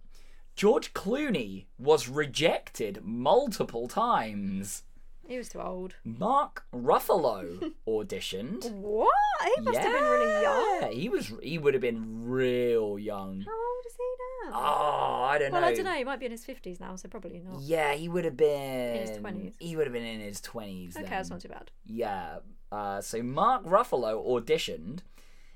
[0.55, 4.83] George Clooney was rejected multiple times.
[5.27, 5.95] He was too old.
[6.05, 8.71] Mark Ruffalo auditioned.
[8.71, 9.09] What?
[9.55, 10.77] He must have been really young.
[10.81, 11.33] Yeah, He was.
[11.43, 13.41] He would have been real young.
[13.41, 14.57] How old is he now?
[14.57, 15.67] Oh, I don't well, know.
[15.67, 15.93] Well, I don't know.
[15.93, 17.61] He might be in his fifties now, so probably not.
[17.61, 19.53] Yeah, he would have been in his 20s.
[19.59, 20.95] He would have been in his twenties.
[20.95, 21.11] Okay, then.
[21.11, 21.71] that's not too bad.
[21.85, 22.37] Yeah.
[22.71, 24.99] Uh, so Mark Ruffalo auditioned.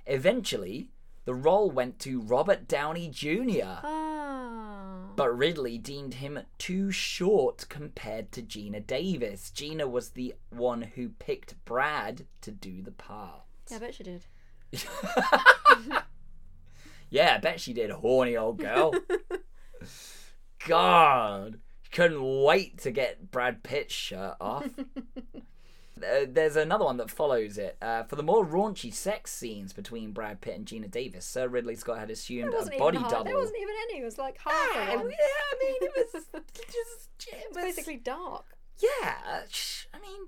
[0.07, 0.89] Eventually,
[1.25, 3.83] the role went to Robert Downey Jr., Oh.
[3.83, 5.13] Ah.
[5.15, 9.51] but Ridley deemed him too short compared to Geena Davis.
[9.53, 13.41] Geena was the one who picked Brad to do the part.
[13.69, 14.25] Yeah, I bet she did.
[17.13, 18.93] Yeah, I bet she did, horny old girl.
[20.67, 21.59] God,
[21.91, 24.65] couldn't wait to get Brad Pitt's shirt off.
[26.03, 27.77] Uh, There's another one that follows it.
[27.81, 31.75] Uh, for the more raunchy sex scenes between Brad Pitt and Geena Davis, Sir Ridley
[31.75, 33.23] Scott had assumed a body half, double.
[33.25, 34.01] There wasn't even any.
[34.01, 34.99] It was like half yeah, one.
[34.99, 35.13] I mean,
[35.81, 36.23] it was
[36.55, 37.27] just.
[37.27, 38.45] It was basically dark.
[38.79, 39.43] Yeah,
[39.93, 40.27] I mean,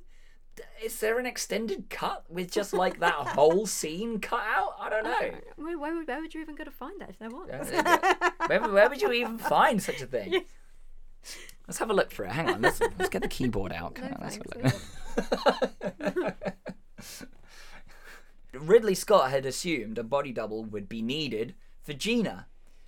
[0.84, 4.76] is there an extended cut with just like that whole scene cut out?
[4.80, 5.40] I don't know.
[5.56, 7.50] Where, where, would- where would you even go to find that if there was?
[8.48, 10.44] where, where would you even find such a thing?
[11.68, 12.32] Let's have a look for it.
[12.32, 13.98] Hang on, let's, let's get the keyboard out.
[14.00, 14.72] No on,
[15.18, 15.86] let's thanks.
[15.90, 16.58] have a look.
[18.54, 22.46] Ridley Scott had assumed a body double would be needed for Geena.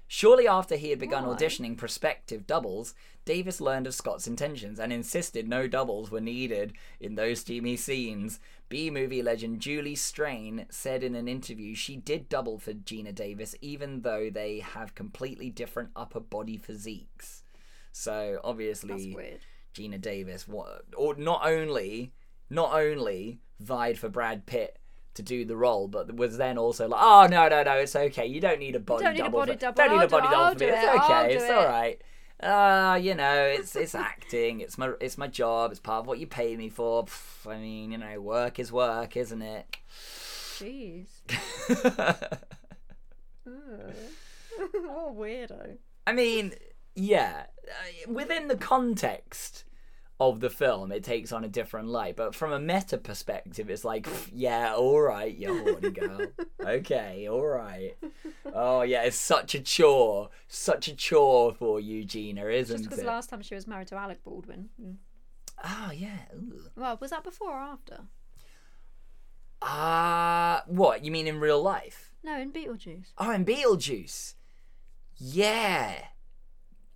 [0.08, 1.36] Shortly after he had begun Why?
[1.36, 2.94] auditioning prospective doubles,
[3.26, 8.40] Davis learned of Scott's intentions and insisted no doubles were needed in those steamy scenes.
[8.70, 13.56] B movie legend Julie Strain said in an interview she did double for Geena Davis
[13.62, 17.44] even though they have completely different upper body physiques.
[17.92, 19.40] So That's obviously weird.
[19.76, 22.14] Geena Davis wa- or not only
[22.50, 24.80] not only vied for Brad Pitt
[25.16, 28.26] to do the role, but was then also like, oh no no no, it's okay.
[28.26, 29.40] You don't need a body don't need a double.
[29.40, 29.76] body for, double.
[29.76, 30.66] Don't need I'll a body do- double I'll for me.
[30.68, 31.34] It's okay.
[31.36, 32.02] It's it." all right.
[32.38, 34.60] Uh, you know, it's it's acting.
[34.60, 35.72] It's my it's my job.
[35.72, 37.06] It's part of what you pay me for.
[37.06, 39.78] Pff, I mean, you know, work is work, isn't it?
[40.60, 41.08] Jeez.
[44.58, 45.78] What a weirdo.
[46.08, 46.54] I mean,
[46.96, 49.66] yeah, uh, within the context
[50.20, 52.16] of the film, it takes on a different light.
[52.16, 56.28] But from a meta perspective, it's like, yeah, all right, you horny girl.
[56.66, 57.96] okay, all right.
[58.54, 63.06] Oh yeah, it's such a chore, such a chore for Eugenia, isn't because it?
[63.06, 64.70] last time she was married to Alec Baldwin.
[64.82, 64.96] Mm.
[65.64, 66.20] Ah, yeah.
[66.36, 66.70] ooh.
[66.76, 68.02] Well, was that before or after?
[69.62, 72.12] Ah, what you mean in real life?
[72.24, 73.14] No, in Beetlejuice.
[73.18, 74.36] Oh, in Beetlejuice.
[75.18, 75.96] Yeah.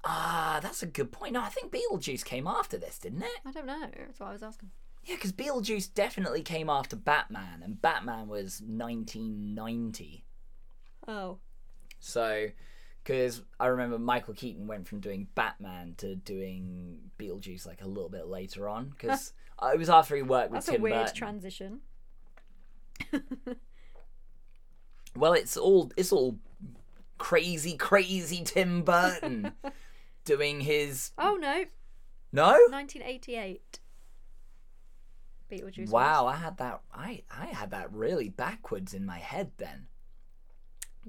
[0.04, 1.34] Ah, that's a good point.
[1.34, 3.40] No, I think Beetlejuice came after this, didn't it?
[3.46, 3.88] I don't know.
[3.98, 4.72] That's what I was asking.
[5.04, 10.24] Yeah, because Beetlejuice definitely came after Batman, and Batman was 1990.
[11.08, 11.40] Oh.
[12.00, 12.48] So,
[13.04, 18.10] because I remember Michael Keaton went from doing Batman to doing Beetlejuice like a little
[18.10, 21.16] bit later on, because it was after he worked with That's a Tim weird Burton.
[21.16, 21.80] transition.
[25.16, 26.38] well, it's all it's all
[27.18, 29.52] crazy, crazy Tim Burton
[30.30, 31.66] doing his Oh no,
[32.32, 32.52] no.
[32.70, 33.80] 1988.
[35.52, 35.80] Beetlejuice.
[35.80, 35.90] was.
[35.90, 36.82] Wow, I had that.
[36.94, 39.88] I I had that really backwards in my head then.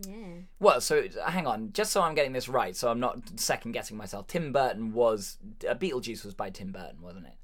[0.06, 0.42] Yeah.
[0.58, 3.98] Well, so hang on, just so I'm getting this right, so I'm not second guessing
[3.98, 4.26] myself.
[4.28, 5.36] Tim Burton was
[5.68, 7.36] uh, Beetlejuice was by Tim Burton, wasn't it?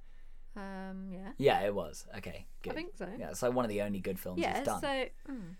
[0.56, 1.08] Um.
[1.12, 1.32] Yeah.
[1.36, 2.06] Yeah, it was.
[2.16, 2.72] Okay, good.
[2.72, 3.06] I think so.
[3.18, 4.56] Yeah, it's like one of the only good films Yeah.
[4.56, 4.80] he's done.
[4.80, 4.86] So
[5.30, 5.56] mm.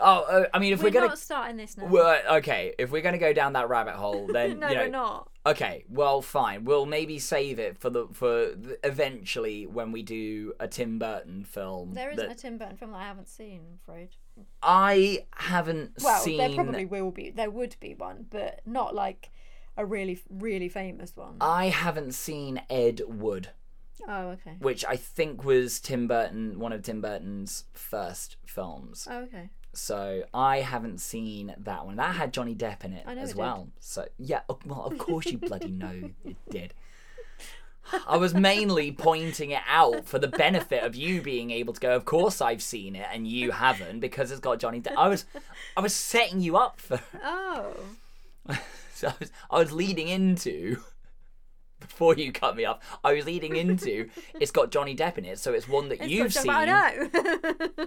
[0.00, 1.86] Oh, uh, I mean, if we're, we're, gonna, not starting this now.
[1.86, 4.88] well, okay, if we're gonna go down that rabbit hole, then no, you know, we're
[4.88, 5.30] not.
[5.46, 6.64] okay, well, fine.
[6.64, 11.44] We'll maybe save it for the for the, eventually when we do a Tim Burton
[11.44, 11.94] film.
[11.94, 13.60] There isn't that a Tim Burton film that I haven't seen.
[13.66, 14.08] I'm afraid.
[14.62, 16.38] I haven't Well, seen.
[16.38, 17.30] there probably will be.
[17.30, 19.30] There would be one, but not like
[19.76, 21.36] a really, really famous one.
[21.40, 23.48] I haven't seen Ed Wood.
[24.08, 24.56] oh, okay.
[24.58, 29.06] which I think was Tim Burton, one of Tim Burton's first films.
[29.10, 29.50] Oh, okay.
[29.72, 31.96] So I haven't seen that one.
[31.96, 33.36] That had Johnny Depp in it as it did.
[33.36, 33.68] well.
[33.78, 36.74] So yeah, of- well, of course you bloody know it did.
[38.06, 41.96] I was mainly pointing it out for the benefit of you being able to go.
[41.96, 44.96] Of course, I've seen it, and you haven't because it's got Johnny Depp.
[44.96, 45.24] I was,
[45.76, 47.00] I was setting you up for.
[47.24, 47.72] Oh.
[48.94, 50.76] So I was, I was leading into
[51.80, 52.78] before you cut me off.
[53.02, 54.08] I was leading into
[54.40, 56.50] it's got Johnny Depp in it, so it's one that It's you've seen.
[56.50, 57.86] I know.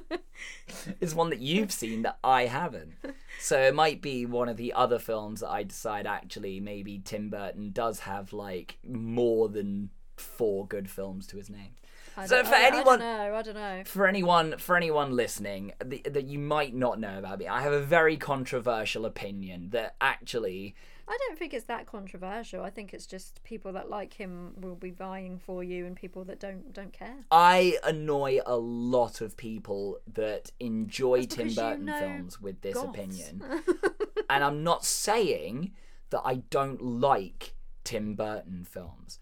[1.00, 2.94] It's one that you've seen that I haven't.
[3.40, 7.30] So it might be one of the other films that I decide actually maybe Tim
[7.30, 11.72] Burton does have like more than four good films to his name.
[12.18, 13.36] I So for I- anyone- I don't know.
[13.36, 13.84] I don't know.
[13.86, 17.82] For anyone, for anyone listening that you might not know about me, I have a
[17.82, 20.76] very controversial opinion that actually
[21.08, 22.64] I don't think it's that controversial.
[22.64, 26.24] I think it's just people that like him will be vying for you, and people
[26.26, 27.18] that don't don't care.
[27.30, 32.62] I annoy a lot of people that enjoy Tim because you Burton know films with
[32.62, 32.88] this Goths.
[32.90, 33.44] opinion.
[34.30, 35.72] and I'm not saying
[36.12, 39.20] that I don't like Tim Burton films.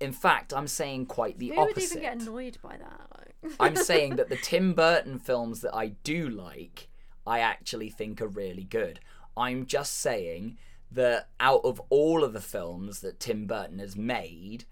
[0.00, 1.98] In fact, I'm saying quite the Who would opposite.
[1.98, 3.52] even get annoyed by that?
[3.60, 6.88] I'm saying that the Tim Burton films that I do like,
[7.26, 9.00] I actually think are really good.
[9.36, 10.56] I'm just saying
[10.90, 14.64] that out of all of the films that Tim Burton has made,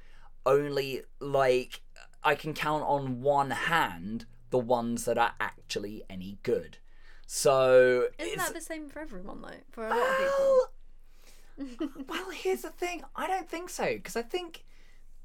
[0.47, 1.81] only like
[2.23, 6.79] I can count on one hand the ones that are actually any good.
[7.27, 9.49] So Isn't that the same for everyone though?
[9.71, 11.89] For a lot of people.
[11.97, 13.03] well, well, here's the thing.
[13.17, 14.65] I don't think so because I think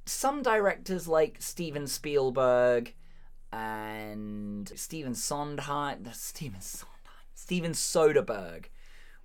[0.06, 2.95] some directors like Steven Spielberg
[3.52, 6.97] and Steven Sondheim, Steven Sondheim,
[7.34, 8.65] Steven Soderbergh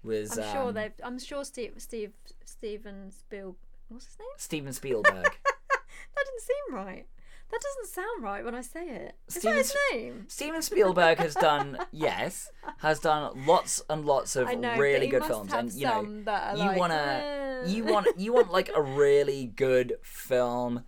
[0.05, 0.39] was.
[0.39, 0.93] I'm sure um, they've.
[1.03, 2.13] I'm sure Steve, Steve,
[2.45, 3.57] Steven Spiel.
[3.89, 4.29] What's his name?
[4.37, 5.25] Steven Spielberg.
[5.25, 7.07] That didn't seem right.
[7.51, 9.15] That doesn't sound right when I say it.
[9.29, 10.25] Is Steven that his name?
[10.29, 15.53] Steven Spielberg has done yes, has done lots and lots of know, really good films,
[15.53, 19.95] and you know you like, wanna "Eh." you want you want like a really good
[20.03, 20.85] film.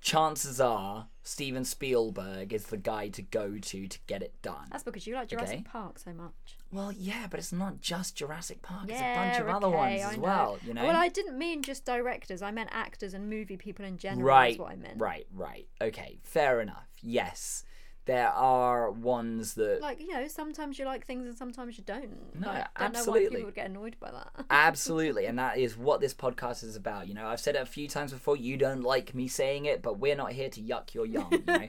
[0.00, 4.66] Chances are Steven Spielberg is the guy to go to to get it done.
[4.70, 5.68] That's because you like Jurassic Okay.
[5.70, 6.57] Park so much.
[6.70, 8.84] Well, yeah, but it's not just Jurassic Park.
[8.88, 10.58] It's a bunch of other ones as well.
[10.62, 10.84] You oh, know.
[10.84, 12.42] Well, I didn't mean just directors.
[12.42, 14.26] I meant actors and movie people in general.
[14.26, 15.00] right, Is what I meant.
[15.00, 15.66] right, right.
[15.80, 16.86] Okay, fair enough.
[17.00, 17.64] Yes,
[18.08, 22.34] there are ones that Like you know, sometimes you like things and sometimes you don't.
[22.40, 23.28] No, like, don't know why absolutely.
[23.28, 24.46] people would get annoyed by that.
[24.50, 27.06] Absolutely, and that is what this podcast is about.
[27.06, 28.34] You know, I've said it a few times before.
[28.38, 31.28] You don't like me saying it, but we're not here to yuck your yum.
[31.30, 31.66] You know?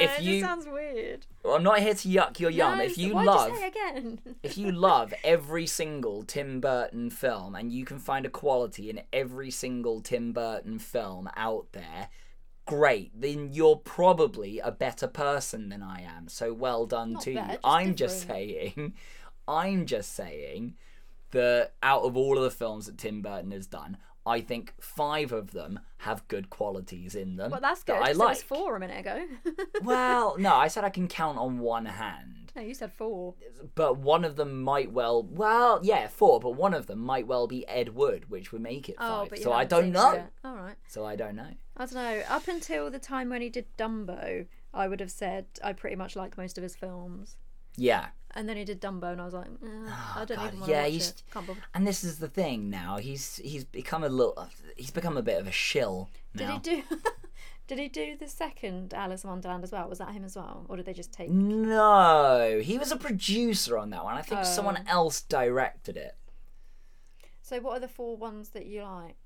[0.00, 1.26] if you- sounds weird.
[1.44, 2.78] Well, I'm not here to yuck your yum.
[2.78, 4.20] No, if you love, you say again?
[4.42, 9.02] if you love every single Tim Burton film, and you can find a quality in
[9.12, 12.08] every single Tim Burton film out there,
[12.66, 13.12] great.
[13.18, 16.28] Then you're probably a better person than I am.
[16.28, 17.36] So well done Not to you.
[17.36, 18.94] just I'm just saying,
[19.48, 20.74] I'm just saying
[21.32, 23.96] that out of all of the films that Tim Burton has done,
[24.26, 27.50] I think five of them have good qualities in them.
[27.50, 27.96] well, that's good.
[27.96, 28.28] That I like.
[28.30, 29.24] Was four a minute ago.
[29.82, 33.34] Well, no, I said I can count on one hand no, you said four.
[33.74, 37.46] but one of them might well well yeah four but one of them might well
[37.46, 40.12] be ed wood which would make it Oh, five but you so i don't know
[40.12, 40.30] yet.
[40.44, 40.76] All right.
[40.88, 42.22] so i don't know I don't know.
[42.28, 46.14] Up until the time when he did Dumbo, I would have said I pretty much
[46.14, 47.36] like most of his films.
[47.76, 50.60] yeah And then he did Dumbo, and I was like, eh, I don't God, even
[50.60, 51.22] want to yeah, watch he's- it.
[51.32, 51.60] Can't bother.
[51.74, 55.40] and this is the thing now he's he's become a little he's become a bit
[55.40, 56.82] of a shill Did now he do?
[57.66, 59.88] did he do the second Alice in Wonderland as well?
[59.88, 61.30] Was that him as well, or did they just take?
[61.30, 64.44] No he was a producer on that one i think Oh.
[64.44, 66.16] someone else directed it
[67.42, 69.16] So what are the four ones that you like?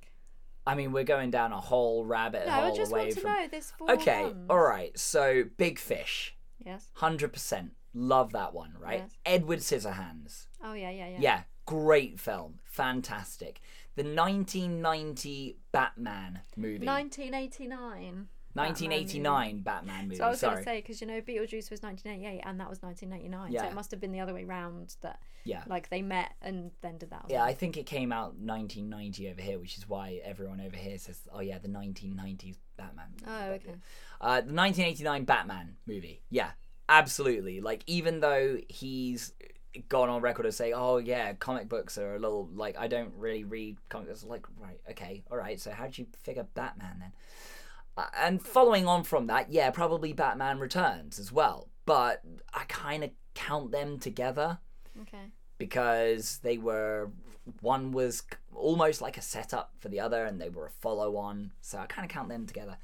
[0.67, 3.21] i mean we're going down a whole rabbit No, hole I just away want to
[3.21, 3.91] from know this four.
[3.93, 4.47] okay ones.
[4.51, 6.89] all right so big fish Yes.
[6.99, 9.11] 100% love that one right Yes.
[9.25, 11.19] edward scissorhands Oh yeah, yeah, yeah.
[11.21, 12.59] Yeah, great film.
[12.65, 13.61] Fantastic.
[13.99, 16.87] The 1990 Batman movie.
[16.87, 18.29] 1989.
[18.55, 20.17] 1989 Batman movie.
[20.17, 22.83] So I was going to say because you know Beetlejuice was 1988 and that was
[22.83, 23.53] 1989.
[23.59, 25.63] So it must have been the other way round that Yeah.
[25.67, 27.27] like they met and then did that.
[27.29, 30.99] Yeah, I think it came out 1990 over here, which is why everyone over here
[30.99, 33.75] says, "Oh yeah, the 1990s Batman." movie." Oh, okay.
[34.21, 36.23] Uh, the 1989 Batman movie.
[36.31, 36.51] Yeah,
[36.89, 37.61] absolutely.
[37.61, 39.33] Like, even though he's
[39.89, 43.13] gone on record as saying, "Oh yeah, comic books are a little like I don't
[43.17, 45.61] really read comics." Like, right, okay, all right.
[45.61, 47.13] So how did you figure Batman then?
[47.97, 51.69] Uh, and following on from that, yeah, probably Batman Returns as well.
[51.85, 52.23] But
[52.55, 54.59] I kind of count them together
[55.03, 55.31] Okay.
[55.59, 57.11] because they were
[57.61, 58.23] one was
[58.55, 61.87] almost like a setup for the other and they were a follow on so i
[61.87, 62.77] kind of count them together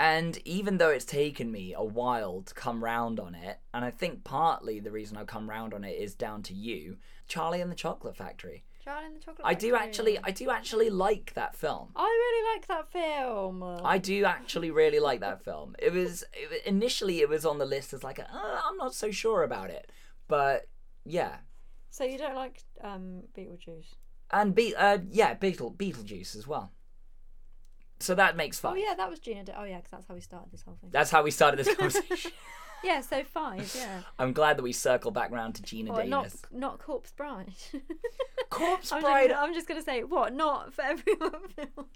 [0.00, 3.90] and even though it's taken me a while to come round on it and i
[3.90, 6.96] think partly the reason i've come round on it is down to you
[7.28, 10.88] charlie and the chocolate factory Charlie and the Chocolate i do actually i do actually
[10.88, 13.62] like that film I really like that film.
[13.84, 15.76] I do actually really like that film.
[15.78, 18.94] It was it, initially it was on the list as like a, uh, I'm not
[18.94, 19.92] so sure about it,
[20.28, 20.68] but
[21.04, 21.36] yeah,
[21.90, 23.94] So you don't like um, Beetlejuice?
[24.30, 26.72] and Be- uh, yeah, Beetle Beetlejuice as well.
[28.00, 28.78] So that makes Oh five.
[28.78, 29.44] yeah, that was Geena.
[29.44, 30.90] De- oh yeah, because that's how we started this whole thing.
[30.90, 32.32] That's how we started this conversation.
[32.82, 33.70] Yeah, so five.
[33.76, 34.00] Yeah.
[34.18, 36.40] I'm glad that we circle back round to Geena What, not Davis.
[36.50, 37.52] not Corpse Bride.
[38.48, 39.28] Corpse I'm Bride.
[39.28, 41.32] Just, I'm just gonna say what not for everyone.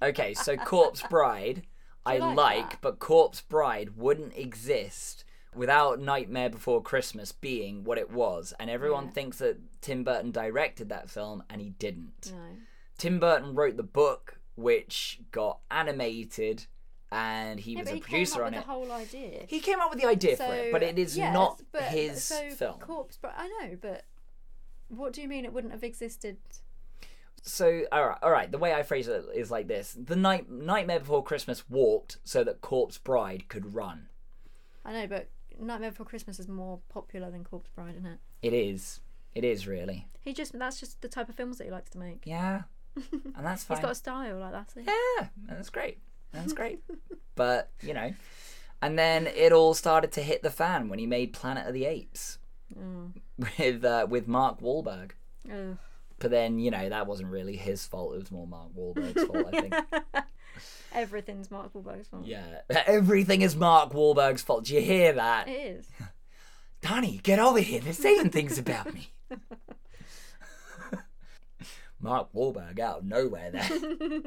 [0.02, 1.62] Okay, so Corpse Bride,
[2.04, 5.24] I like like, but Corpse Bride wouldn't exist
[5.54, 9.10] without Nightmare Before Christmas being what it was, and everyone Yeah.
[9.12, 12.30] thinks that Tim Burton directed that film, and he didn't.
[12.32, 12.56] no.
[12.98, 16.66] Tim Burton wrote the book, which got animated,
[17.10, 18.66] and he Yeah, was but a he producer came up on with it.
[18.66, 19.44] the whole idea.
[19.48, 22.22] He came up with the idea for it, but it is yes, not but- his
[22.24, 22.78] so film.
[22.80, 23.34] Corpse Bride.
[23.36, 24.04] I know, but
[24.88, 26.36] what do you mean it wouldn't have existed?
[27.46, 28.50] so all right, all right.
[28.50, 32.42] The way I phrase it is like this: the night Nightmare Before Christmas walked so
[32.44, 34.08] that Corpse Bride could run.
[34.84, 35.28] I know, but
[35.60, 38.18] Nightmare Before Christmas is more popular than Corpse Bride, isn't it?
[38.42, 39.00] It is.
[39.34, 40.08] It is really.
[40.20, 42.22] He just that's just the type of films that he likes to make.
[42.24, 42.62] Yeah,
[43.12, 43.78] and that's fine.
[43.78, 44.84] He's got a style like that's it.
[44.86, 45.98] Yeah, and that's great.
[46.32, 46.80] That's great.
[47.34, 48.12] but you know,
[48.82, 51.84] and then it all started to hit the fan when he made Planet of the
[51.86, 52.38] Apes
[53.56, 55.12] with uh, with Mark Wahlberg.
[55.52, 55.76] Ugh.
[56.18, 58.14] But then you know that wasn't really his fault.
[58.14, 59.74] It was more Mark Wahlberg's fault, I think.
[60.94, 62.24] Everything's Mark Wahlberg's fault.
[62.24, 64.64] Yeah, everything is Mark Wahlberg's fault.
[64.66, 65.48] Do you hear that?
[65.48, 65.88] It is.
[66.80, 67.80] Donnie, get over here.
[67.80, 69.08] They're saying things about me.
[72.04, 74.20] Mark Wahlberg out of nowhere there.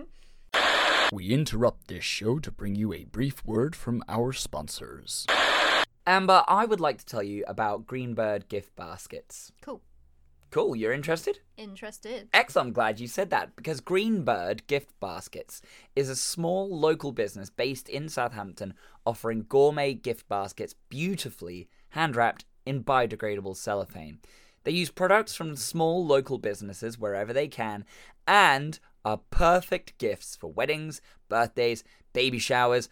[1.13, 5.25] We interrupt this show to bring you a brief word from our sponsors.
[6.05, 9.53] Amber, I would like to tell you about Greenbird gift baskets.
[9.61, 9.81] Cool.
[10.49, 11.39] Cool, you're interested?
[11.55, 12.27] Interested.
[12.33, 15.61] X, I'm glad you said that because Greenbird Gift Baskets
[15.95, 18.73] is a small local business based in Southampton
[19.05, 24.19] offering gourmet gift baskets beautifully hand wrapped in biodegradable cellophane.
[24.63, 27.85] They use products from small local businesses wherever they can
[28.27, 31.83] and are perfect gifts for weddings, birthdays,
[32.13, 32.89] baby showers,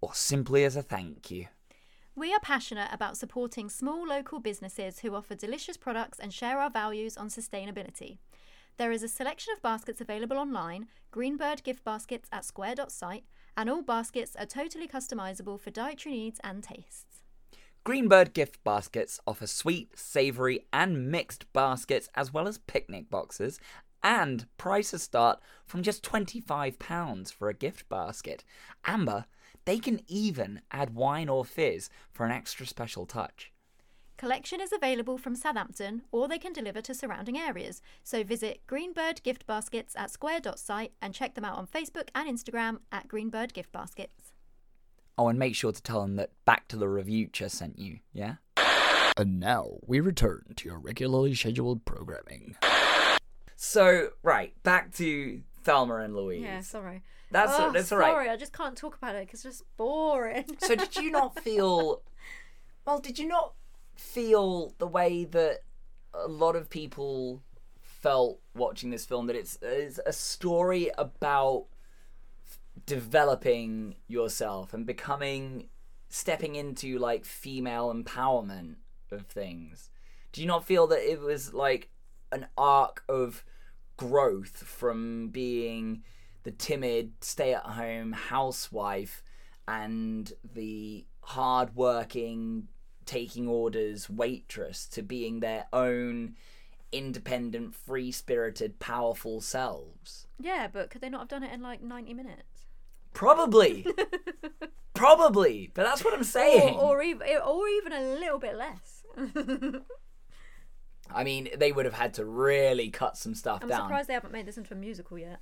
[0.00, 1.46] or simply as a thank you.
[2.16, 6.70] We are passionate about supporting small local businesses who offer delicious products and share our
[6.70, 8.18] values on sustainability.
[8.76, 13.24] There is a selection of baskets available online, Greenbird gift baskets at square.site,
[13.56, 17.23] and all baskets are totally customizable for dietary needs and tastes.
[17.84, 23.60] Greenbird gift baskets offer sweet, savoury, and mixed baskets, as well as picnic boxes,
[24.02, 28.42] and prices start from just £25 for a gift basket.
[28.86, 29.26] Amber,
[29.66, 33.52] they can even add wine or fizz for an extra special touch.
[34.16, 37.82] Collection is available from Southampton or they can deliver to surrounding areas.
[38.02, 42.78] So visit Greenbird Gift Baskets at square.site and check them out on Facebook and Instagram
[42.92, 44.33] at Greenbird Gift Baskets.
[45.16, 48.36] Oh, and make sure to tell them that Back to the Revuture sent you, yeah?
[49.16, 52.56] And now we return to your regularly scheduled programming.
[53.54, 56.42] So, right, back to Thelma and Louise.
[56.42, 57.02] Yeah, sorry.
[57.30, 58.10] That's, oh, that's all right.
[58.10, 60.44] Sorry, I just can't talk about it because it's just boring.
[60.58, 62.02] So did you not feel
[62.86, 63.54] well, did you not
[63.96, 65.60] feel the way that
[66.12, 67.42] a lot of people
[67.80, 71.66] felt watching this film that it's, it's a story about
[72.86, 75.68] developing yourself and becoming
[76.08, 78.76] stepping into like female empowerment
[79.10, 79.90] of things.
[80.32, 81.88] Do you not feel that it was like
[82.32, 83.44] an arc of
[83.96, 86.02] growth from being
[86.42, 89.22] the timid stay-at-home housewife
[89.66, 92.68] and the hard-working
[93.06, 96.34] taking orders waitress to being their own
[96.92, 102.12] independent free-spirited powerful selves yeah, but could they not have done it in like 90
[102.14, 102.53] minutes?
[103.14, 103.86] Probably
[104.94, 108.56] probably but that's what i'm saying Or, or, even, eh, or even a little bit
[108.56, 109.02] less.
[111.14, 113.72] i mean they would have had to really cut some stuff down.
[113.72, 115.40] I'm surprised they haven't made this into a musical yet.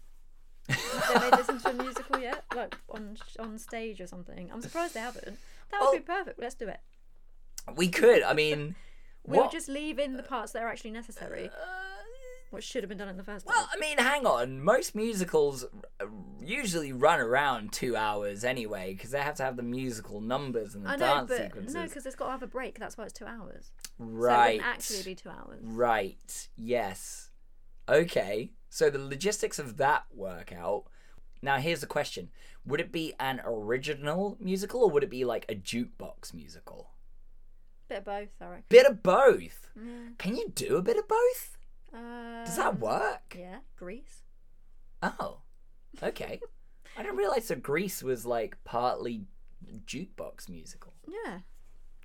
[0.68, 2.44] Have they made this into a musical yet?
[2.54, 4.50] Like on on stage or something?
[4.52, 5.38] I'm surprised they haven't.
[5.70, 6.38] That would Well- be perfect.
[6.38, 6.80] Let's do it.
[7.76, 8.74] we could i mean
[9.24, 11.50] We'll what just leave in the parts that are actually necessary, uh,
[12.52, 13.56] what should have been done in the first place.
[13.56, 13.68] Well.
[13.72, 14.60] I mean, hang on.
[14.60, 15.64] Most musicals
[16.00, 16.06] uh,
[16.40, 20.84] usually run around two hours anyway because they have to have the musical numbers and
[20.84, 21.74] the I know, dance but sequences.
[21.74, 22.78] no, because it's got to have a break.
[22.78, 23.72] That's why it's two hours.
[23.98, 24.54] So it right.
[24.56, 25.60] wouldn't actually be two hours.
[25.62, 26.48] Right.
[26.56, 27.30] Yes.
[27.88, 28.52] Okay.
[28.68, 30.84] So the logistics of that work out.
[31.44, 32.28] Now, here's the question:
[32.64, 36.90] Would it be an original musical or would it be like a jukebox musical?
[37.88, 38.64] Bit of both, I reckon.
[38.68, 39.70] Bit of both.
[39.76, 40.10] Yeah.
[40.18, 41.58] Can you do a bit of both?
[41.94, 43.36] Uh, Does that work?
[43.38, 44.22] Yeah, Grease.
[45.02, 45.38] Oh,
[46.02, 46.40] okay.
[46.98, 49.22] I didn't realize that Grease was like partly
[49.86, 50.92] jukebox musical.
[51.08, 51.38] Yeah.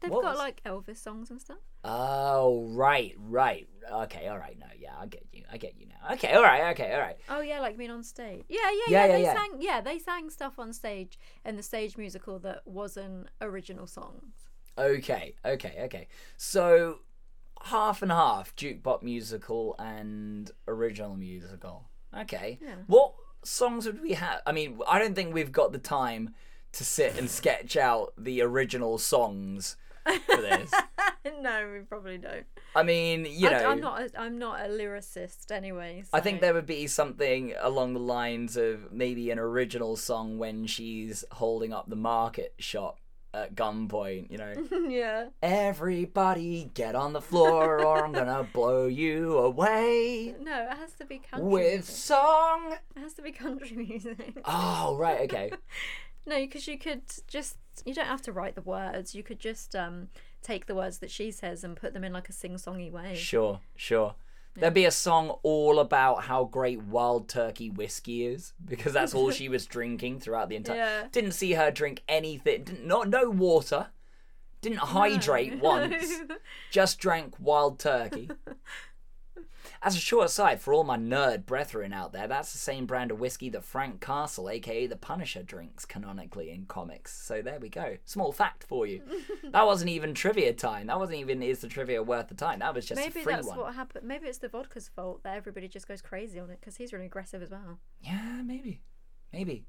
[0.02, 1.58] They've What got was- like Elvis songs and stuff.
[1.84, 3.68] Oh, right, right.
[3.90, 4.58] Okay, all right.
[4.60, 5.44] No, yeah, I get you.
[5.52, 6.14] I get you now.
[6.16, 6.72] Okay, all right.
[6.72, 7.18] Okay, all right.
[7.30, 8.44] Oh yeah, like being on stage.
[8.50, 9.06] Yeah, yeah, Yeah, yeah.
[9.06, 9.34] yeah, they yeah.
[9.34, 9.50] sang.
[9.60, 14.34] Yeah, they sang stuff on stage in the stage musical that wasn't original songs.
[14.78, 16.08] Okay, okay, okay.
[16.36, 17.00] So
[17.64, 21.90] half and half jukebox musical and original musical.
[22.18, 22.60] Okay.
[22.62, 22.76] Yeah.
[22.88, 24.42] What songs would we have?
[24.46, 26.34] I mean, I don't think we've got the time
[26.74, 29.78] to sit and sketch out the original songs
[30.26, 30.72] for this.
[31.42, 32.46] no, we probably don't.
[32.76, 34.02] I mean, you know, I, am not.
[34.02, 36.04] A, I'm not a lyricist anyway.
[36.14, 40.68] I think there would be something along the lines of maybe an original song when
[40.68, 43.00] she's holding up the market shop
[43.44, 44.54] at gunpoint, you know.
[44.90, 45.28] yeah.
[45.42, 51.06] Everybody get on the floor or I'm gonna blow you away No, it has to
[51.06, 51.48] be country.
[51.48, 51.96] with music.
[51.96, 52.74] song.
[52.96, 54.40] It has to be country music.
[54.46, 55.52] Oh, right, okay.
[56.26, 59.16] No, because you could just you don't have to write the words.
[59.16, 60.10] You could just um
[60.44, 63.16] take the words that she says and put them in like a sing-songy way.
[63.16, 64.16] Sure, sure.
[64.60, 69.30] There'd be a song all about how great wild turkey whiskey is because that's all
[69.32, 70.78] she was drinking throughout the entire.
[70.78, 71.08] Yeah.
[71.12, 72.64] Didn't see her drink anything.
[72.64, 73.88] Didn't, not no water.
[74.62, 76.12] Didn't hydrate once.
[76.72, 78.32] Just drank wild turkey.
[79.82, 83.12] As a short aside, for all my nerd brethren out there, that's the same brand
[83.12, 87.14] of whiskey that Frank Castle, aka the Punisher, drinks canonically in comics.
[87.14, 87.98] So there we go.
[88.06, 89.02] Small fact for you.
[89.52, 90.88] that wasn't even trivia time.
[90.88, 92.60] That wasn't even is the trivia worth the time.
[92.60, 93.58] That was just Maybe that's one.
[93.58, 94.08] what happened.
[94.08, 97.06] Maybe it's the vodka's fault that everybody just goes crazy on it because he's really
[97.06, 97.80] aggressive as well.
[98.02, 98.82] Yeah, maybe.
[99.32, 99.66] Maybe.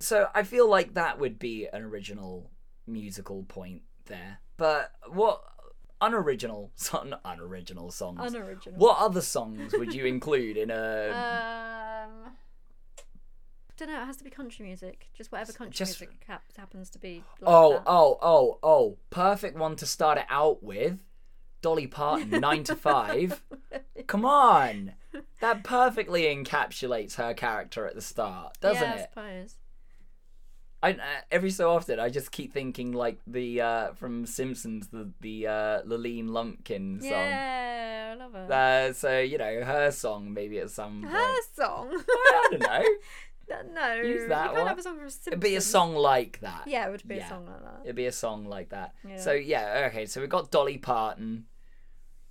[0.00, 2.50] So I feel like that would be an original
[2.86, 4.38] musical point there.
[4.56, 5.42] But what
[6.06, 8.20] unoriginal son unoriginal songs.
[8.22, 8.78] Unoriginal.
[8.78, 12.32] What other songs would you include in a Um,
[13.76, 14.02] don't know.
[14.02, 15.08] It has to be country music.
[15.16, 17.24] Just whatever country just- music hap- happens to be.
[17.40, 17.82] Like Oh, that.
[17.86, 18.96] oh, oh, oh.
[19.10, 20.98] Perfect one to start it out with.
[21.62, 23.42] Dolly Parton, 9 to 5.
[24.06, 24.92] Come on.
[25.40, 29.54] That perfectly encapsulates her character at the start, doesn't yeah, I it?
[30.90, 30.98] I
[31.30, 35.82] every so often I just keep thinking like the uh from Simpsons the the uh
[35.82, 37.10] Lurleen Lumpkin song.
[37.10, 38.52] Yeah, I love her.
[38.52, 41.12] Uh, so you know her song maybe at some point.
[41.14, 41.88] Her song.
[41.92, 42.84] I don't know.
[43.74, 44.66] no, Use that you one.
[44.66, 46.62] have a song from It'd be a song like that.
[46.66, 47.26] Yeah, it would be Yeah.
[47.26, 47.80] a song like that.
[47.84, 48.94] It'd be a song like that.
[49.08, 49.18] Yeah.
[49.18, 50.06] So yeah, okay.
[50.06, 51.46] So we've got Dolly Parton.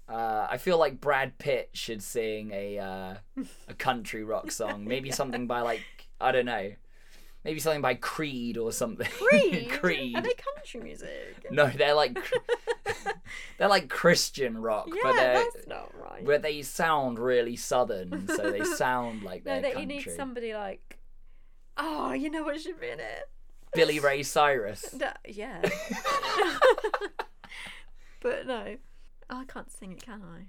[0.09, 3.15] Uh, I feel like Brad Pitt should sing a uh,
[3.67, 4.85] a country rock song.
[4.85, 5.81] Maybe something by like
[6.19, 6.71] I don't know.
[7.43, 9.07] Maybe something by Creed or something.
[9.29, 9.69] Creed.
[9.69, 10.15] Creed.
[10.17, 11.45] Are they country music?
[11.51, 12.17] No, they're like
[13.57, 16.25] they're like Christian rock, Yeah, but they're that's not right.
[16.25, 20.53] but they sound really southern, so they sound like no, they're that you need somebody
[20.53, 20.99] like.
[21.77, 23.29] Oh, you know what should be in it?
[23.73, 24.91] Billy Ray Cyrus.
[24.91, 25.61] Da- yeah.
[28.21, 28.77] but no,
[29.29, 30.45] oh, I can't sing it, can I?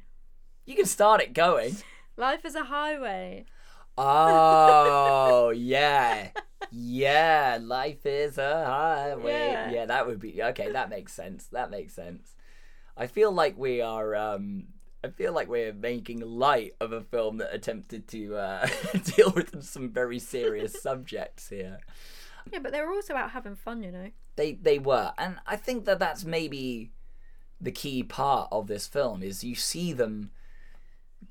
[0.65, 1.77] You can start it going.
[2.17, 3.45] Life is a highway.
[3.97, 6.29] Oh yeah,
[6.71, 7.59] yeah.
[7.63, 9.33] Life is a highway.
[9.33, 9.71] Yeah.
[9.71, 9.87] Yeah.
[9.87, 10.73] that would be okay.
[10.73, 11.47] That makes sense.
[11.53, 12.35] That makes sense.
[12.97, 14.15] I feel like we are.
[14.15, 14.69] um
[15.05, 18.67] I feel like we're making light of a film that attempted to uh,
[19.17, 21.79] deal with some very serious subjects here.
[22.51, 24.11] Yeah, but they were also out having fun, you know.
[24.37, 26.91] They they were, and I think that that's maybe
[27.61, 30.31] the key part of this film is you see them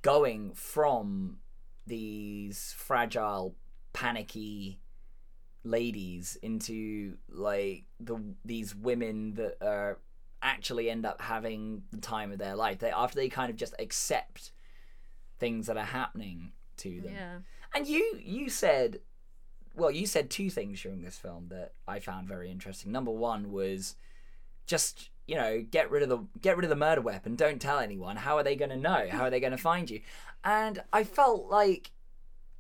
[0.02, 1.38] going from
[1.86, 3.56] these fragile,
[3.94, 4.80] panicky
[5.64, 10.00] ladies into like the these women that are
[10.42, 12.80] actually end up having the time of their life.
[12.80, 14.52] They after they kind of just accept
[15.40, 17.14] things that are happening to them.
[17.14, 17.38] Yeah.
[17.74, 19.00] And you you said
[19.76, 22.92] well, you said two things during this film that I found very interesting.
[22.92, 23.96] Number one was
[24.68, 27.36] just you know get rid of the get rid of the murder weapon.
[27.36, 28.18] Don't tell anyone.
[28.18, 29.08] How are they going to know?
[29.10, 30.02] How are they going to find you?
[30.44, 31.92] And I felt like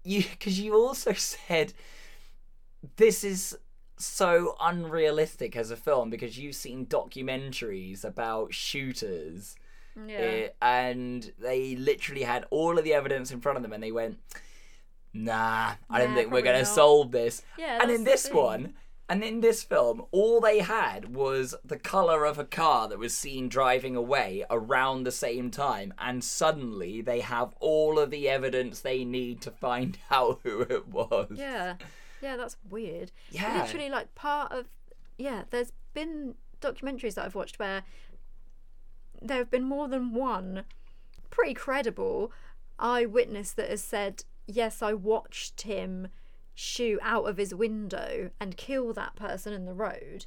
[0.03, 1.73] you because you also said
[2.97, 3.57] this is
[3.97, 9.55] so unrealistic as a film because you've seen documentaries about shooters
[9.95, 10.19] Yeah.
[10.19, 13.91] eh, and they literally had all of the evidence in front of them and they
[13.91, 14.17] went
[15.13, 18.73] nah i don't Yeah, think we're going to solve this Yeah, and in this one
[19.09, 23.13] and in this film all they had was the color of a car that was
[23.13, 28.79] seen driving away around the same time and suddenly they have all of the evidence
[28.79, 31.75] they need to find out who it was Yeah.
[32.23, 33.11] Yeah, that's weird.
[33.31, 33.63] Yeah.
[33.63, 34.67] Literally, like, part of.
[35.17, 37.83] Yeah, there's been documentaries that I've watched where
[39.21, 40.63] there have been more than one
[41.29, 42.31] pretty credible
[42.79, 46.07] eyewitness that has said, Yes, I watched him
[46.55, 50.25] shoot out of his window and kill that person in the road.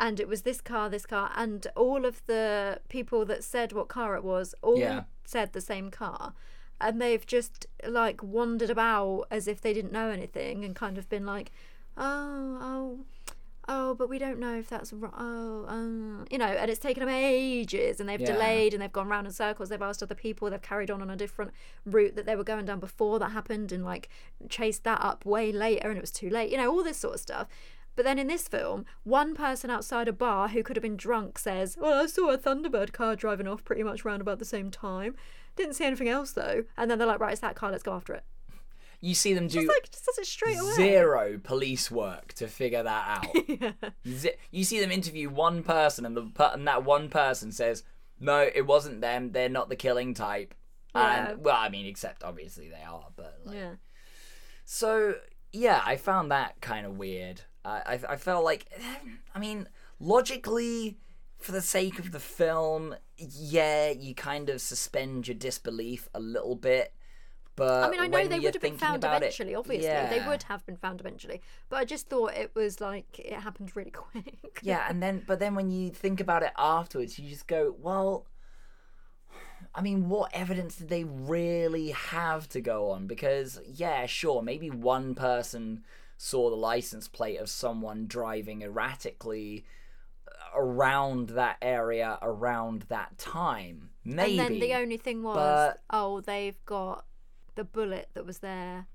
[0.00, 3.88] And it was this car, this car, and all of the people that said what
[3.88, 5.04] car it was all Yeah.
[5.24, 6.34] said the same car.
[6.80, 11.08] And they've just like wandered about as if they didn't know anything and kind of
[11.08, 11.50] been like,
[11.96, 13.04] oh, oh,
[13.68, 15.12] oh, but we don't know if that's right.
[15.16, 18.32] Oh, uh, you know, and it's taken them ages and they've Yeah.
[18.32, 19.68] delayed and they've gone round in circles.
[19.68, 21.52] They've asked other people, they've carried on on a different
[21.84, 24.08] route that they were going down before that happened and like
[24.48, 27.14] chased that up way later and it was too late, you know, all this sort
[27.14, 27.46] of stuff.
[27.94, 31.36] But then in this film, one person outside a bar who could have been drunk
[31.38, 34.70] says, Well, I saw a Thunderbird car driving off pretty much round about the same
[34.70, 35.16] time.
[35.56, 36.64] Didn't see anything else though.
[36.76, 38.24] And then they're like, Right, it's that car, let's go after it.
[39.00, 40.72] You see them do It's like just does it straight away.
[40.74, 43.48] zero police work to figure that out.
[44.04, 44.30] yeah.
[44.50, 47.84] You see them interview one person, and the and that one person says,
[48.18, 49.30] "No, it wasn't them.
[49.32, 50.54] They're not the killing type."
[50.94, 51.30] Yeah.
[51.30, 53.74] And well, I mean, except obviously they are, but like, Yeah.
[54.64, 55.14] so
[55.52, 57.42] yeah, I found that kind of weird.
[57.64, 58.66] I, I I felt like,
[59.34, 59.68] I mean,
[60.00, 60.98] logically,
[61.38, 66.56] for the sake of the film, yeah, you kind of suspend your disbelief a little
[66.56, 66.92] bit.
[67.58, 69.54] But I mean, I know they would have been found about it- eventually.
[69.54, 69.88] Obviously,
[70.18, 71.42] they would have been found eventually.
[71.68, 74.60] But I just thought it was like it happened really quick.
[74.62, 78.26] Yeah, and then but then when you think about it afterwards, you just go, well,
[79.74, 83.06] I mean, what evidence did they really have to go on?
[83.06, 85.84] Because yeah, sure, maybe one person
[86.16, 89.64] saw the license plate of someone driving erratically
[90.54, 93.90] around that area around that time.
[94.04, 94.38] Maybe.
[94.38, 97.04] And then the only thing was, but- oh, they've got
[97.58, 98.86] the bullet that was there,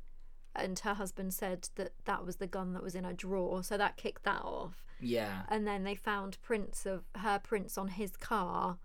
[0.55, 3.78] and her husband said that that was the gun that was in her drawer, so
[3.78, 4.84] that kicked that off.
[4.99, 5.43] yeah.
[5.49, 8.78] And then they found prints of her prints on his car.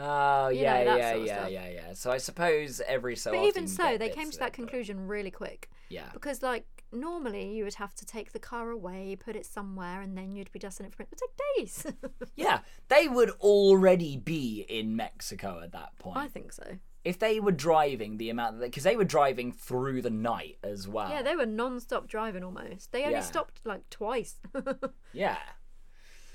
[0.00, 1.50] Oh You yeah, know, yeah, sort of yeah, stuff.
[1.50, 1.92] yeah, yeah.
[1.94, 5.32] So I suppose every so but often even so, they came to that conclusion really
[5.32, 5.68] quick.
[5.88, 6.08] Yeah.
[6.12, 10.16] Because, like, normally you would have to take the car away, put it somewhere, and
[10.16, 11.08] then you'd be dusting it for it.
[11.10, 11.86] It would take days.
[12.36, 16.16] Yeah, they would already be in Mexico at that point.
[16.16, 16.78] I think so.
[17.04, 20.86] If they were driving the amount that because they were driving through the night as
[20.88, 21.08] well.
[21.10, 22.92] Yeah, they were non-stop driving almost.
[22.92, 23.20] They only Yeah.
[23.22, 24.36] stopped like twice.
[25.12, 25.38] Yeah.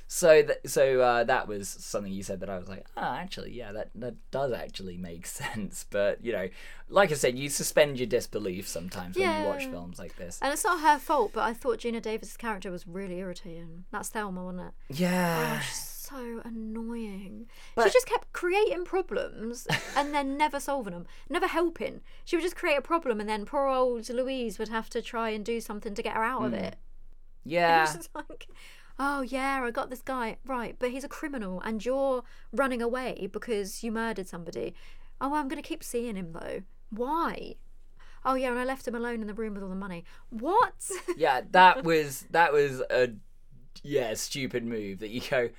[0.07, 3.51] So th- so uh, that was something you said that I was like, ah, actually,
[3.51, 5.85] yeah, that that does actually make sense.
[5.89, 6.49] But you know,
[6.89, 9.71] like I said, you suspend your disbelief sometimes when you watch Yeah.
[9.71, 10.39] films like this.
[10.41, 13.85] and it's not her fault, but I thought Geena Davis' character was really irritating.
[13.91, 14.73] That's Thelma, wasn't it?
[14.91, 15.59] Oh, Yeah.
[15.61, 15.77] she's
[16.13, 17.47] so annoying.
[17.75, 22.01] But- she just kept creating problems and then never solving them, never helping.
[22.25, 25.29] She would just create a problem, and then poor old Louise would have to try
[25.29, 26.57] and do something to get her out of hmm.
[26.57, 26.73] it.
[26.73, 26.77] It
[27.45, 27.93] Yeah.
[28.15, 28.47] like,
[28.97, 33.27] oh yeah, I got this guy right, but he's a criminal, and you're running away
[33.31, 34.73] because you murdered somebody.
[35.19, 36.63] Oh, well, I'm going to keep seeing him though.
[36.89, 37.55] Why?
[38.25, 40.05] Oh yeah, and I left him alone in the room with all the money.
[40.29, 40.89] What?
[41.17, 43.09] yeah, that was that was a
[43.83, 45.49] yeah stupid move that you go.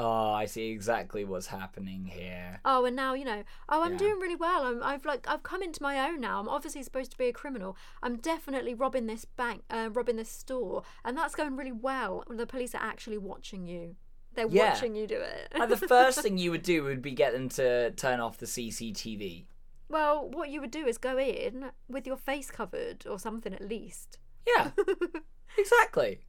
[0.00, 2.60] Oh, I see exactly what's happening here.
[2.64, 3.42] oh, and now you know.
[3.68, 3.98] Oh, I'm Yeah.
[3.98, 4.64] doing really well.
[4.64, 6.38] I'm, I've like I've come into my own now.
[6.38, 7.76] I'm obviously supposed to be a criminal.
[8.02, 12.22] I'm definitely robbing this bank, uh, robbing this store, and that's going really well.
[12.30, 13.96] The police are actually watching you.
[14.34, 14.72] They're Yeah.
[14.74, 15.52] watching you do it.
[15.58, 18.46] Like, the first thing you would do would be get them to turn off the
[18.46, 19.46] CCTV.
[19.88, 23.66] Well, what you would do is go in with your face covered or something at
[23.68, 24.18] least.
[24.46, 24.70] Yeah,
[25.58, 26.20] exactly.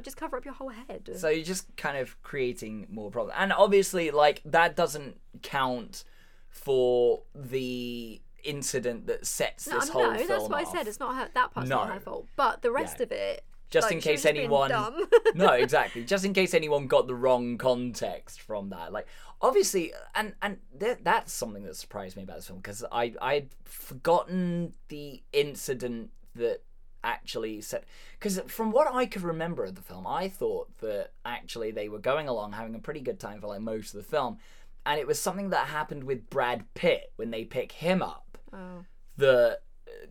[0.00, 1.10] Just cover up your whole head.
[1.16, 6.04] So you're just kind of creating more problems, and obviously, like that doesn't count
[6.48, 10.86] for the incident that sets no, this whole no, film that's what I said.
[10.88, 11.28] It's not her.
[11.34, 11.94] That part's not No.
[11.94, 12.26] her fault.
[12.36, 13.04] But the rest Yeah.
[13.04, 14.70] of it, just like, in case anyone
[15.34, 19.06] no exactly just in case anyone got the wrong context from that like
[19.40, 23.48] obviously and and th- that's something that surprised me about this film because i i'd
[23.64, 26.60] forgotten the incident that
[27.04, 27.84] actually said
[28.18, 31.98] because from what i could remember of the film i thought that actually they were
[31.98, 34.38] going along having a pretty good time for like most of the film
[34.86, 38.84] and it was something that happened with brad pitt when they pick him up oh.
[39.16, 39.62] that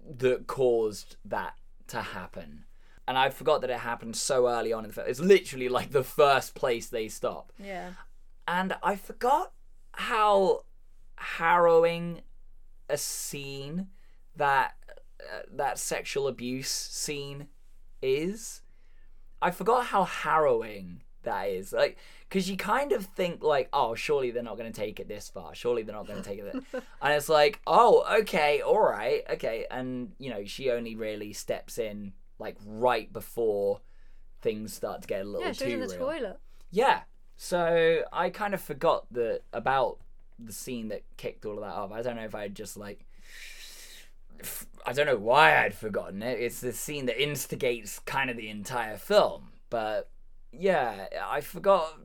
[0.06, 1.56] that caused that
[1.88, 2.66] to happen.
[3.08, 5.08] And I forgot that it happened so early on in the film.
[5.10, 7.52] It's literally like the first place they stop.
[7.60, 7.92] Yeah.
[8.48, 9.52] And I forgot
[9.94, 10.64] how
[11.16, 12.22] harrowing
[12.90, 13.88] a scene
[14.36, 14.76] that
[15.34, 17.48] uh, that sexual abuse scene
[18.02, 18.62] is.
[19.42, 21.74] I forgot how harrowing that is.
[21.74, 21.98] Like
[22.30, 25.30] cuz you kind of think like, "Oh, surely they're not going to take it this
[25.30, 25.54] far.
[25.56, 26.82] Surely they're not going to take it." This.
[27.02, 29.24] and it's like, "Oh, okay, all right.
[29.30, 33.82] Okay." And you know, she only really steps in like right before
[34.42, 36.14] things start to get a little Yeah, she too was in the real.
[36.14, 36.40] toilet.
[36.72, 37.02] Yeah.
[37.38, 40.00] So I kind of forgot that about
[40.38, 41.92] the scene that kicked all of that off.
[41.92, 43.06] I don't know if I'd just like
[44.86, 46.40] I don't know why I'd forgotten it.
[46.40, 49.50] It's the scene that instigates kind of the entire film.
[49.70, 50.10] But
[50.52, 52.00] yeah, I forgot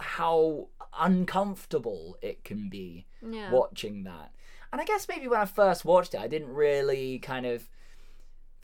[0.00, 0.68] how
[0.98, 3.50] uncomfortable it can be Yeah.
[3.52, 4.34] watching that.
[4.72, 7.68] And I guess maybe when I first watched it, I didn't really kind of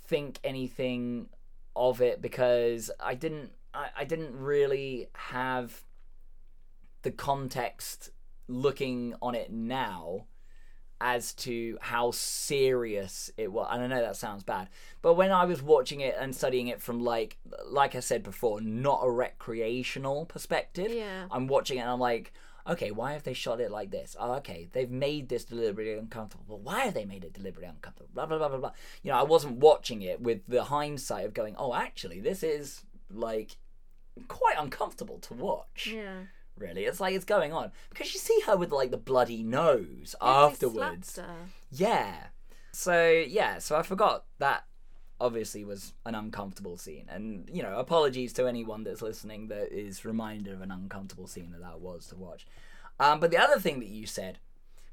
[0.07, 1.29] think anything
[1.75, 5.83] of it because I didn't I, I didn't really have
[7.03, 8.11] the context
[8.47, 10.27] looking on it now
[11.01, 13.69] as to how serious it was.
[13.71, 14.69] And I know that sounds bad,
[15.03, 17.37] but when I was watching it and studying it from like
[17.67, 21.27] like I said before, not a recreational perspective, Yeah.
[21.31, 22.33] I'm watching it and I'm like,
[22.67, 24.17] okay, why have they shot it like this?
[24.19, 26.59] Oh, okay, they've made this deliberately uncomfortable.
[26.59, 28.11] Why have they made it deliberately uncomfortable?
[28.15, 28.73] Blah blah blah blah blah.
[29.03, 32.85] You know, I wasn't watching it with the hindsight of going, oh, actually, this is
[33.11, 33.57] like
[34.29, 35.89] quite uncomfortable to watch.
[35.93, 36.23] Yeah.
[36.57, 40.15] Really, it's like it's going on because you see her with like the bloody nose
[40.23, 41.19] Yeah, afterwards.
[41.71, 42.15] Yeah.
[42.73, 44.65] So yeah, so I forgot that
[45.21, 50.05] obviously was an uncomfortable scene, and you know, apologies to anyone that's listening that is
[50.05, 52.47] reminded of an uncomfortable scene that that was to watch.
[53.01, 54.39] Um, but the other thing that you said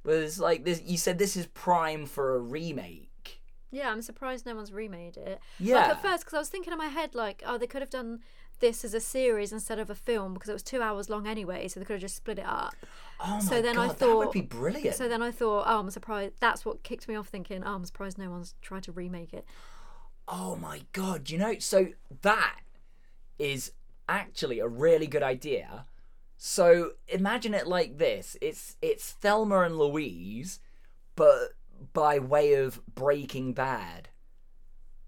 [0.04, 0.82] was like this.
[0.84, 3.42] You said this is prime for a remake.
[3.72, 5.40] Yeah, I'm surprised no one's remade it.
[5.60, 5.76] Yeah.
[5.76, 7.90] Like at first, because I was thinking in my head, like, oh, they could have
[7.90, 8.20] done
[8.62, 11.68] this as a series instead of a film because it was two hours long anyway,
[11.68, 12.74] so they could have just split it up.
[13.20, 14.96] Oh my So then god, I that would thought- be brilliant.
[14.96, 16.36] So then I thought, oh, I'm surprised.
[16.40, 19.46] That's what kicked me off thinking, oh, I'm surprised no one's tried to remake it.
[20.28, 21.88] Oh my god, you know, so
[22.22, 22.60] that
[23.38, 23.74] is
[24.08, 25.86] actually a really good idea.
[26.38, 28.38] So imagine it like this.
[28.42, 30.60] It's it's Thelma and Louise,
[31.16, 31.50] but
[31.94, 34.10] by way of Breaking Bad.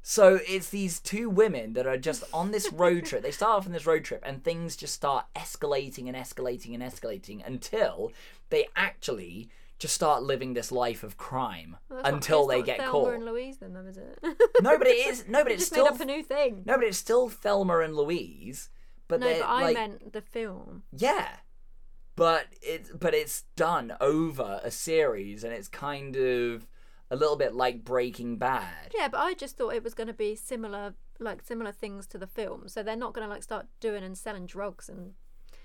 [0.06, 3.24] So it's these two women that are just on this road trip.
[3.24, 6.84] They start off on this road trip and things just start escalating and escalating and
[6.84, 8.12] escalating until
[8.50, 9.48] they actually
[9.80, 12.92] just start living this life of crime Well, that's not- until they not get Thelma
[12.92, 13.14] caught.
[13.14, 14.20] and Louise, then, though, is it?
[14.62, 15.26] No, but it is.
[15.28, 16.64] No, but it's still made up a new thing.
[16.66, 18.70] no, but it's still Thelma and Louise.
[19.08, 20.84] But No, but I like, meant the film.
[20.92, 21.38] yeah,
[22.16, 26.68] but it's but it's done over a series, and it's kind of
[27.14, 28.92] a little bit like Breaking Bad.
[28.98, 32.18] Yeah, but I just thought it was going to be similar, like similar things to
[32.18, 32.68] the film.
[32.68, 35.14] So they're not going to like start doing and selling drugs and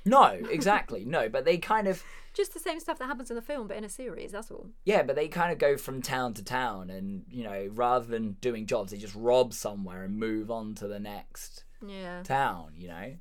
[0.04, 2.02] No, exactly, no, but they kind of
[2.34, 4.32] just the same stuff that happens in the film, but in a series.
[4.32, 4.68] That's all.
[4.84, 8.32] yeah, but they kind of go from town to town, and you know, rather than
[8.40, 12.22] doing jobs, they just rob somewhere and move on to the next Yeah.
[12.22, 12.72] town.
[12.76, 13.16] You know,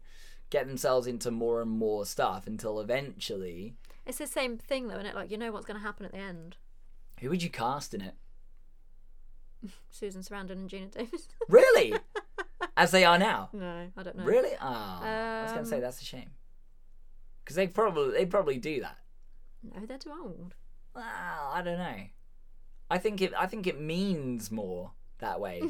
[0.49, 3.75] get themselves into more and more stuff until eventually,
[4.05, 5.15] It's the same thing though, isn't it?
[5.15, 6.57] Like you know what's going to happen at the end.
[7.21, 8.13] Who would you cast in it?
[9.89, 11.27] Susan Sarandon and Geena Davis.
[11.49, 11.93] Really?
[12.75, 13.49] As they are now?
[13.53, 14.23] no, I don't know.
[14.23, 14.51] Really?
[14.61, 16.29] Oh, I was going to say Um, that's a shame.
[17.43, 18.97] Because they probably they probably do that.
[19.63, 20.53] No, they're too old.
[20.93, 21.95] Well, I don't know.
[22.89, 25.61] I think it I think it means more that way.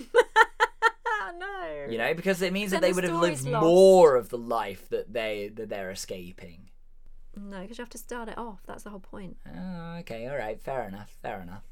[1.06, 1.86] Ah, no.
[1.90, 3.64] you know, because it means that Then they the would have lived story's lost.
[3.66, 6.70] more of the life that they that they're escaping.
[7.38, 8.60] No, because you have to start it off.
[8.66, 9.38] That's the whole point.
[9.48, 11.64] Oh, okay, all right, fair enough, fair enough.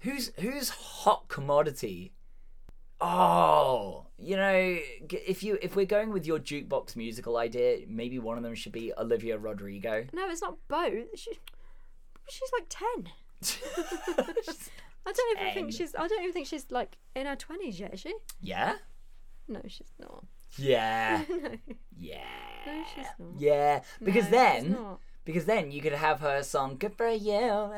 [0.00, 2.12] Who's who's hot commodity?
[3.02, 4.78] Oh, you know,
[5.10, 8.72] if you if we're going with your jukebox musical idea, maybe one of them should
[8.72, 10.04] be Olivia Rodrigo.
[10.12, 11.06] No, it's not both.
[11.14, 11.32] She,
[12.28, 13.08] she's like ten.
[15.06, 15.54] I don't even 10.
[15.54, 15.94] think she's.
[15.94, 17.94] I don't even think she's like in her twenties yet.
[17.94, 18.14] Is she?
[18.42, 18.76] yeah,
[19.48, 20.24] No, she's not.
[20.56, 21.50] Yeah, no,
[21.96, 22.24] yeah,
[22.66, 23.28] no, she's not.
[23.38, 23.80] yeah.
[24.02, 24.76] Because No, then,
[25.24, 27.70] because then you could have her song "Good for You."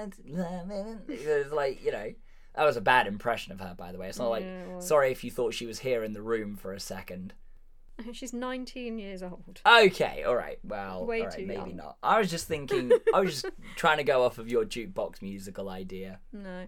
[1.09, 2.13] It's like you know,
[2.55, 4.09] that was a bad impression of her, by the way.
[4.09, 6.57] It's not like Yeah, it sorry if you thought she was here in the room
[6.57, 7.35] for a second.
[8.13, 9.61] she's nineteen years old.
[9.67, 10.59] Okay, all right.
[10.65, 11.77] Well, Way all right, too maybe young.
[11.77, 11.97] not.
[12.03, 12.91] I was just thinking.
[13.15, 16.21] I was just trying to go off of your jukebox musical idea.
[16.33, 16.67] No.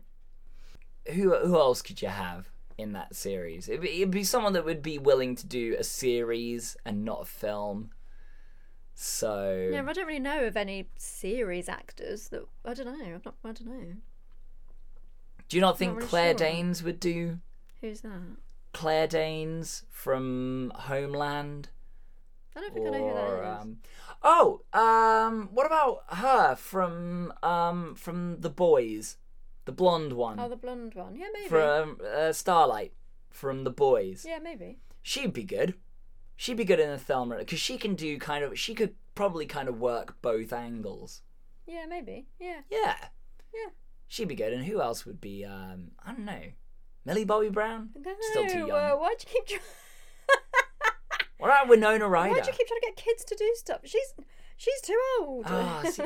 [1.12, 2.48] Who who else could you have
[2.78, 3.68] in that series?
[3.68, 7.22] It'd be, it'd be someone that would be willing to do a series and not
[7.22, 7.90] a film.
[8.94, 12.46] So Yeah, I don't really know of any series actors that.
[12.64, 13.04] I don't know.
[13.04, 13.34] I'm not.
[13.44, 13.94] I don't know.
[15.48, 16.38] do you not think really Claire sure.
[16.38, 17.38] Danes would do
[17.80, 18.20] Who's that?
[18.72, 21.68] Claire Danes from Homeland?
[22.56, 23.62] I don't think I know who that is.
[23.62, 23.78] um,
[24.22, 29.16] oh, um, what about her from um from The Boys,
[29.64, 30.38] the blonde one?
[30.40, 31.16] oh, the blonde one.
[31.16, 31.48] Yeah, maybe.
[31.48, 32.92] from uh, Starlight
[33.30, 34.24] from The Boys.
[34.28, 34.78] Yeah, maybe.
[35.02, 35.74] She'd be good.
[36.36, 38.58] She'd be good in a Thelma because she can do kind of.
[38.58, 41.22] She could probably kind of work both angles.
[41.66, 42.26] Yeah, maybe.
[42.40, 42.60] Yeah.
[42.70, 42.94] Yeah.
[43.54, 43.70] Yeah.
[44.08, 44.52] She'd be good.
[44.52, 45.44] And who else would be?
[45.44, 46.42] Um, I don't know.
[47.04, 47.90] Millie Bobby Brown.
[48.30, 48.78] Still too No, young.
[48.78, 49.60] Uh, why'd you keep trying?
[51.38, 52.34] What about Winona Ryder?
[52.34, 53.80] Why'd you keep trying to get kids to do stuff?
[53.84, 54.14] She's
[54.56, 55.44] she's too old.
[55.48, 56.02] Ah, see,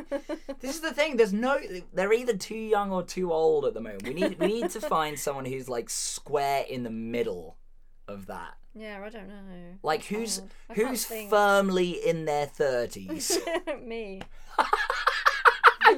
[0.60, 1.16] this is the thing.
[1.16, 1.58] There's no.
[1.92, 4.04] They're either too young or too old at the moment.
[4.06, 4.38] We need.
[4.38, 7.56] We need to find someone who's like square in the middle
[8.06, 8.54] of that.
[8.74, 9.34] yeah, I don't know.
[9.82, 10.50] Like That's who's hard.
[10.70, 11.30] I can't who's think.
[11.30, 13.38] firmly in their thirties.
[13.84, 14.22] Me.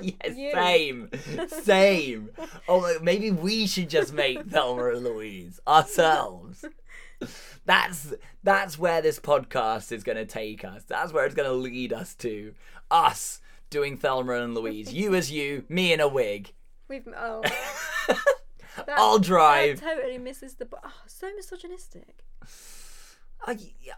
[0.02, 0.50] yes, You.
[0.52, 1.10] same,
[1.48, 2.30] same.
[2.68, 6.64] Oh, maybe we should just make Thelma and Louise ourselves.
[7.64, 10.84] That's that's where this podcast is going to take us.
[10.84, 12.54] That's where it's going to lead us to.
[12.90, 14.92] Us doing Thelma and Louise.
[14.92, 16.52] You as you, me in a wig.
[16.88, 17.42] We've oh.
[18.86, 19.80] That- I'll drive.
[19.80, 20.66] Totally misses the.
[20.72, 22.24] Oh, so misogynistic.
[23.46, 23.54] Uh,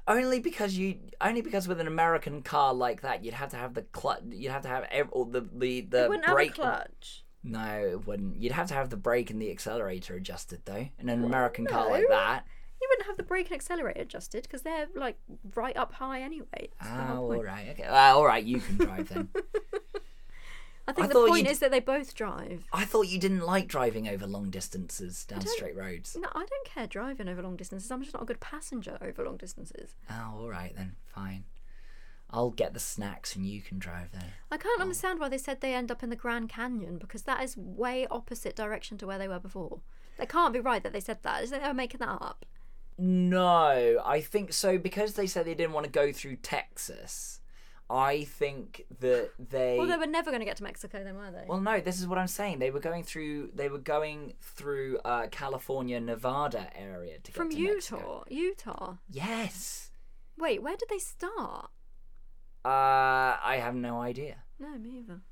[0.06, 3.74] only because you only because with an American car like that you'd have to have
[3.74, 6.66] the clutch you'd have to have ev- all the the the it wouldn't brake have
[6.66, 7.24] a clutch.
[7.42, 11.08] no it wouldn't you'd have to have the brake and the accelerator adjusted though in
[11.08, 12.44] an American car like that
[12.83, 15.16] You wouldn't have the brake and accelerator adjusted because they're like
[15.55, 16.70] right up high anyway.
[16.80, 19.28] That's oh all right okay uh, all right you can drive then
[20.89, 22.64] I think I the point is that they both drive.
[22.72, 26.66] I thought you didn't like driving over long distances down straight roads No, I don't
[26.66, 27.89] care driving over long distances.
[27.91, 29.95] I'm just not a good passenger over long distances.
[30.11, 31.45] oh all right then fine
[32.30, 35.61] I'll get the snacks and you can drive then I can't understand why they said
[35.61, 39.18] they end up in the Grand Canyon because that is way opposite direction to where
[39.18, 39.80] they were before.
[40.18, 41.43] They can't be right that they said that.
[41.45, 42.45] Is they were making that up?
[43.05, 47.40] No, I think so because they said they didn't want to go through Texas.
[47.90, 51.32] I think that they Well, they were never going to get to Mexico then, were
[51.32, 51.44] they?
[51.48, 52.61] Well, no, this is what I'm saying.
[52.61, 57.50] They were going through they were going through uh, California, Nevada area to get From
[57.50, 57.74] to Utah.
[57.74, 58.24] Mexico.
[58.30, 58.94] Utah.
[59.11, 59.90] Yes.
[60.38, 61.70] Wait, where did they start?
[62.64, 62.68] Uh,
[63.44, 64.36] I have no idea.
[64.61, 65.22] No, me either.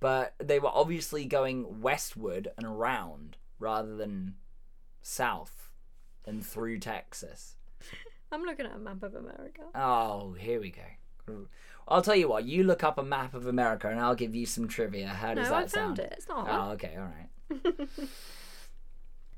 [0.00, 4.34] But they were obviously going westward and around rather than
[5.00, 5.63] south
[6.26, 7.56] and through Texas.
[8.32, 9.62] I'm looking at a map of America.
[9.74, 11.46] Oh, here we go.
[11.86, 12.44] I'll tell you what.
[12.44, 15.08] You look up a map of America, and I'll give you some trivia.
[15.08, 15.70] How does no, that I sound?
[15.70, 16.14] found it.
[16.16, 16.46] It's not.
[16.50, 17.88] Oh, okay, all right.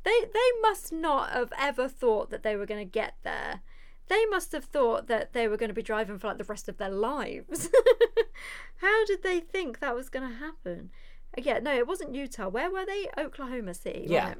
[0.06, 3.62] They they must not have ever thought that they were going to get there.
[4.06, 6.68] They must have thought that they were going to be driving for like the rest
[6.68, 7.68] of their lives.
[8.76, 10.90] How did they think that was going to happen?
[11.36, 12.48] Uh, Yeah, no, it wasn't Utah.
[12.48, 13.08] Where were they?
[13.18, 14.06] Oklahoma City.
[14.08, 14.28] Yeah.
[14.28, 14.36] right?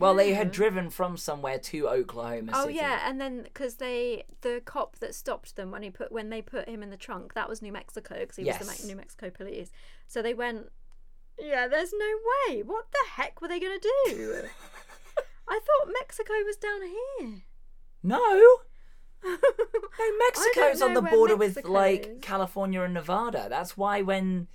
[0.00, 2.74] Well, they had driven from somewhere to Oklahoma Oh City.
[2.78, 6.42] yeah, and then because they the cop that stopped them when he put when they
[6.42, 8.86] put him in the trunk that was New Mexico because he was the.
[8.86, 9.70] New Mexico police.
[10.06, 10.66] So they went,
[11.38, 12.06] yeah, there's no
[12.48, 12.62] way.
[12.62, 14.42] What the heck were they gonna do?
[15.48, 17.42] I thought Mexico was down here.
[18.02, 18.58] No,
[19.24, 19.38] no,
[20.18, 22.18] Mexico's on know the where border with Mexico like is.
[22.22, 23.46] California and Nevada.
[23.50, 24.48] That's why when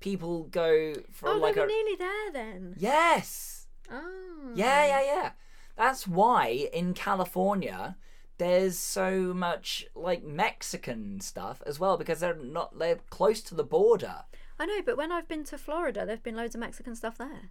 [0.00, 2.74] people go for Oh, like they were a nearly there then.
[2.78, 3.57] yes,
[3.90, 4.52] Oh.
[4.54, 5.30] yeah, yeah, yeah.
[5.76, 7.96] That's why in California
[8.38, 13.64] there's so much like Mexican stuff as well because they're not they're close to the
[13.64, 14.22] border.
[14.58, 17.50] I know, but when I've been to Florida, there've been loads of Mexican stuff there.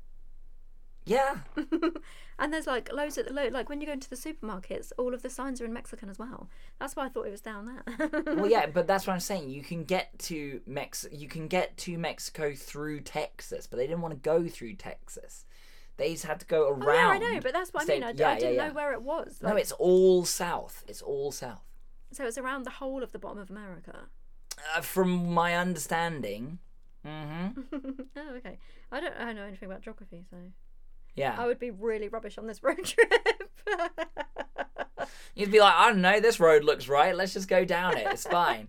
[1.06, 1.38] Yeah,
[2.40, 5.22] and there's like loads of lo- like when you go into the supermarkets, all of
[5.22, 6.50] the signs are in Mexican as well.
[6.80, 8.10] That's why I thought it was down there.
[8.36, 9.50] well, yeah, but that's what I'm saying.
[9.50, 14.02] You can get to Mex, you can get to Mexico through Texas, but they didn't
[14.02, 15.46] want to go through Texas.
[15.98, 16.84] They had to go around.
[16.84, 18.04] Oh, yeah, I know, but that's what I mean.
[18.04, 19.40] I, yeah, I didn't yeah, know where it was.
[19.42, 20.84] No, it's all south.
[20.88, 21.66] It's all south.
[22.12, 24.08] so it's around the whole of the bottom of America.
[24.76, 26.60] Uh, from my understanding,
[27.08, 27.62] Mm-hmm.
[28.18, 28.58] oh, okay.
[28.92, 30.38] I don't, I don't know anything about geography, so
[31.16, 33.52] yeah, I would be really rubbish on this road trip.
[35.36, 37.16] you'd be like, I don't know, this road looks right.
[37.16, 38.08] Let's just go down it.
[38.12, 38.68] It's fine.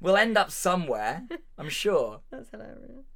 [0.00, 1.24] we'll end up somewhere,
[1.58, 2.20] I'm sure.
[2.30, 3.06] That's hilarious.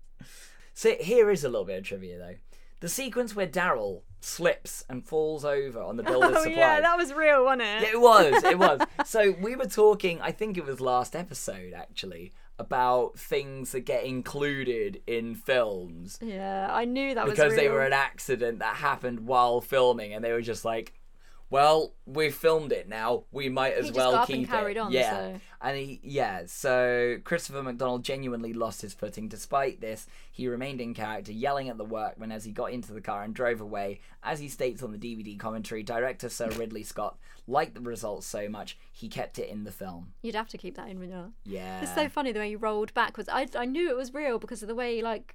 [0.73, 2.35] So here is a little bit of trivia though.
[2.81, 6.59] The sequence where Darryl slips and falls over on the builder's Oh supply.
[6.59, 7.83] yeah, that was real, wasn't it?
[7.83, 8.45] Yeah, it was.
[8.45, 8.81] It was.
[9.07, 10.21] so we were talking.
[10.21, 16.69] I think it was last episode actually about things that get included in films Yeah,
[16.71, 20.33] I knew that was because they were an accident that happened while filming, and they
[20.33, 20.93] were just like,
[21.51, 23.25] "Well, we filmed it now.
[23.33, 26.43] We might as just well and keep carried it." on, yeah, so- and he, yeah.
[26.47, 29.29] So Christopher McDonald genuinely lost his footing.
[29.29, 33.01] Despite this, he remained in character, yelling at the workmen as he got into the
[33.01, 34.01] car and drove away.
[34.23, 38.49] As he states on the DVD commentary, director Sir Ridley Scott liked the results so
[38.49, 40.13] much he kept it in the film.
[40.23, 41.55] You'd have to keep that in, wouldn't you?
[41.57, 43.29] Yeah, It's so funny the way he rolled backwards.
[43.29, 45.35] I I knew it was real because of the way he like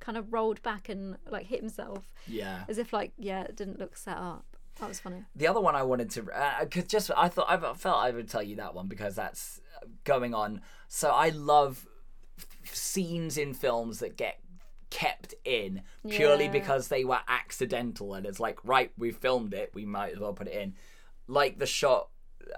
[0.00, 2.64] kind of rolled back and like hit himself yeah.
[2.68, 4.53] as if like yeah it didn't look set up.
[4.80, 5.22] That was funny.
[5.36, 8.28] The other one I wanted to, uh, because just I thought I felt I would
[8.28, 9.60] tell you that one because that's
[10.04, 10.60] going on.
[10.88, 11.86] So I love
[12.38, 14.40] f- scenes in films that get
[14.90, 16.50] kept in purely Yeah.
[16.52, 20.32] because they were accidental, and it's like right, we filmed it, we might as well
[20.34, 20.74] put it in.
[21.26, 22.08] Like the shot,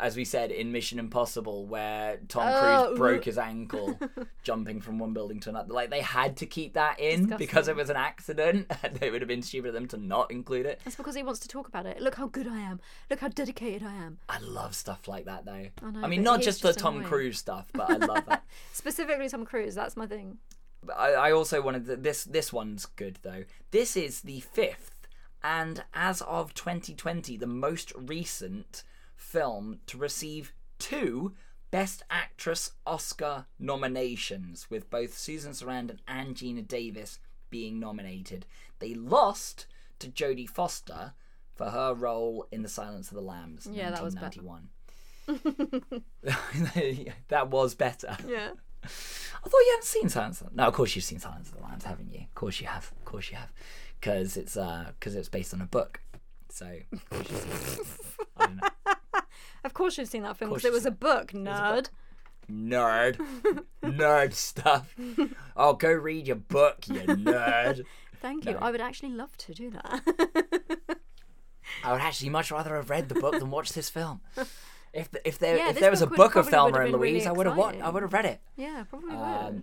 [0.01, 2.85] as we said in Mission Impossible, where Tom Oh.
[2.89, 3.99] Cruise broke his ankle
[4.43, 5.73] jumping from one building to another.
[5.73, 9.21] Like they had to keep that in because it was an accident, and it would
[9.23, 10.81] have been stupid of them to not include it.
[10.85, 12.01] That's because he wants to talk about it.
[12.01, 12.81] Look how good I am.
[13.11, 14.19] Look how dedicated I am.
[14.29, 15.67] I love stuff like that though.
[15.83, 17.03] I, know, mean, not just the just Tom.
[17.05, 18.45] Cruise stuff, but I love that.
[18.73, 19.75] Specifically Tom Cruise.
[19.75, 20.39] That's my thing.
[20.97, 22.25] I, I also wanted to, this.
[22.25, 23.45] This one's good though.
[23.71, 25.09] This is the fifth,
[25.43, 28.85] and as of 2020, the most recent
[29.37, 31.35] film to receive two
[31.71, 37.19] Best Actress Oscar nominations, with both Susan Sarandon and Geena Davis
[37.51, 38.47] being nominated.
[38.79, 39.67] They lost
[39.99, 41.13] to Jodie Foster
[41.55, 43.69] for her role in The Silence of the Lambs.
[43.71, 44.37] Yeah, that was bad.
[45.27, 46.03] 1991.
[47.29, 48.17] that was better.
[48.27, 48.53] Yeah.
[48.85, 51.57] I thought you hadn't seen Silence of the No, of course you've seen Silence of
[51.59, 52.21] the Lambs, haven't you?
[52.21, 52.91] Of course you have.
[52.97, 53.53] Of course you have.
[54.01, 56.01] Because it's uh, because it's based on a book.
[56.49, 57.87] So, of course you've seen it.
[58.39, 58.69] I don't know.
[59.67, 61.89] Of course you've seen that film because it was a book, nerd.
[62.51, 63.19] Nerd.
[63.83, 64.95] nerd stuff.
[65.57, 67.85] Oh, go read your book, you nerd.
[68.23, 68.53] Thank you.
[68.53, 68.59] No.
[68.59, 70.01] I would actually love to do that.
[71.85, 74.21] I would actually much rather have read the book than watch this film.
[74.95, 77.01] If if there Yeah, if there was a book would- book of Thelma and been
[77.01, 78.41] really Louise, I would have wa- I would have read it.
[78.57, 79.63] yeah, probably would.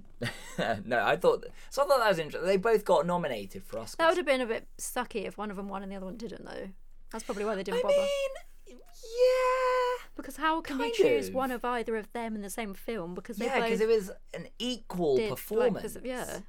[0.60, 1.82] Um, no, I thought so.
[1.82, 2.46] I thought that was interesting.
[2.46, 3.96] They both got nominated for Oscars.
[3.98, 6.06] that would have been a bit sucky if one of them won and the other
[6.06, 6.70] one didn't, though.
[7.12, 7.96] That's probably why they didn't I bother.
[7.96, 8.30] mean,
[8.74, 11.34] yeah, because how can you kind choose of.
[11.34, 13.14] one of either of them in the same film?
[13.14, 15.94] Because they yeah, because it was an equal did, like, performance.
[15.94, 16.40] this- yeah.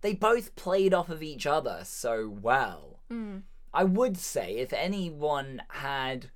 [0.00, 3.00] they both played off of each other so well.
[3.10, 3.42] Mm.
[3.74, 6.30] I would say if anyone had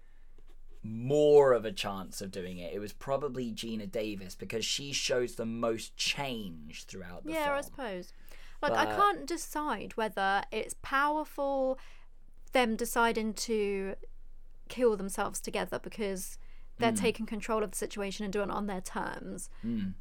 [0.82, 5.34] more of a chance of doing it, it was probably Geena Davis because she shows
[5.34, 7.48] the most change throughout the Yeah, film.
[7.48, 8.12] Yeah, I suppose.
[8.62, 11.78] Like, I can't decide whether it's powerful
[12.52, 13.94] them deciding to
[14.68, 16.38] kill themselves together because
[16.78, 16.96] they're Hmm.
[16.96, 19.48] taking control of the situation and doing it on their terms.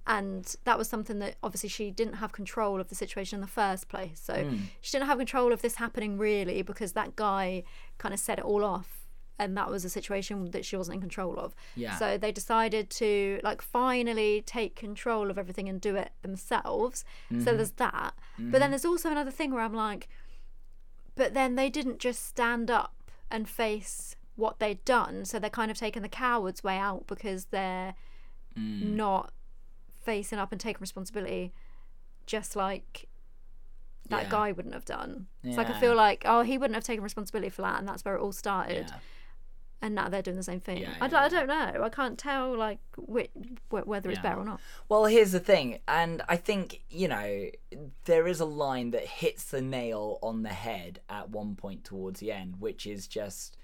[0.05, 3.47] And that was something that obviously she didn't have control of the situation in the
[3.47, 4.19] first place.
[4.19, 4.57] So Hmm.
[4.81, 7.63] she didn't have control of this happening really because that guy
[7.97, 9.07] kind of set it all off.
[9.37, 11.55] And that was a situation that she wasn't in control of.
[11.75, 11.97] Yeah.
[11.97, 17.03] So they decided to like finally take control of everything and do it themselves.
[17.31, 17.43] Mm-hmm.
[17.43, 18.13] So there's that.
[18.39, 20.07] But then there's also another thing where I'm like,
[21.15, 22.93] but then they didn't just stand up
[23.31, 25.25] and face what they'd done.
[25.25, 27.95] So they're kind of taking the coward's way out because they're
[28.57, 28.93] Mm.
[28.95, 29.33] not
[30.01, 31.51] facing up and taking responsibility,
[32.25, 33.09] just like
[34.09, 34.29] that Yeah.
[34.29, 35.27] guy wouldn't have done.
[35.43, 38.05] It's like I feel like, oh, he wouldn't have taken responsibility for that, and that's
[38.05, 38.99] where it all started Yeah.
[39.81, 40.77] and now they're doing the same thing.
[40.77, 41.83] Yeah, I, yeah, d- I don't know.
[41.83, 43.27] I can't tell like whi
[43.69, 44.23] wh- whether it's Yeah.
[44.23, 44.61] better or not.
[44.89, 47.49] Well, here's the thing, and I think you know
[48.05, 52.19] there is a line that hits the nail on the head at one point towards
[52.19, 53.57] the end, which is just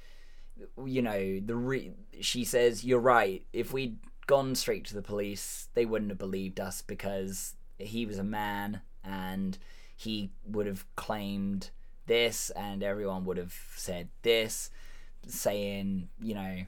[0.85, 3.45] you know the re- she says you're right.
[3.53, 3.97] If we'd
[4.27, 8.81] gone straight to the police, they wouldn't have believed us because he was a man
[9.03, 9.57] and
[9.95, 11.69] he would have claimed
[12.07, 14.69] this, and everyone would have said this,
[15.27, 16.65] saying you know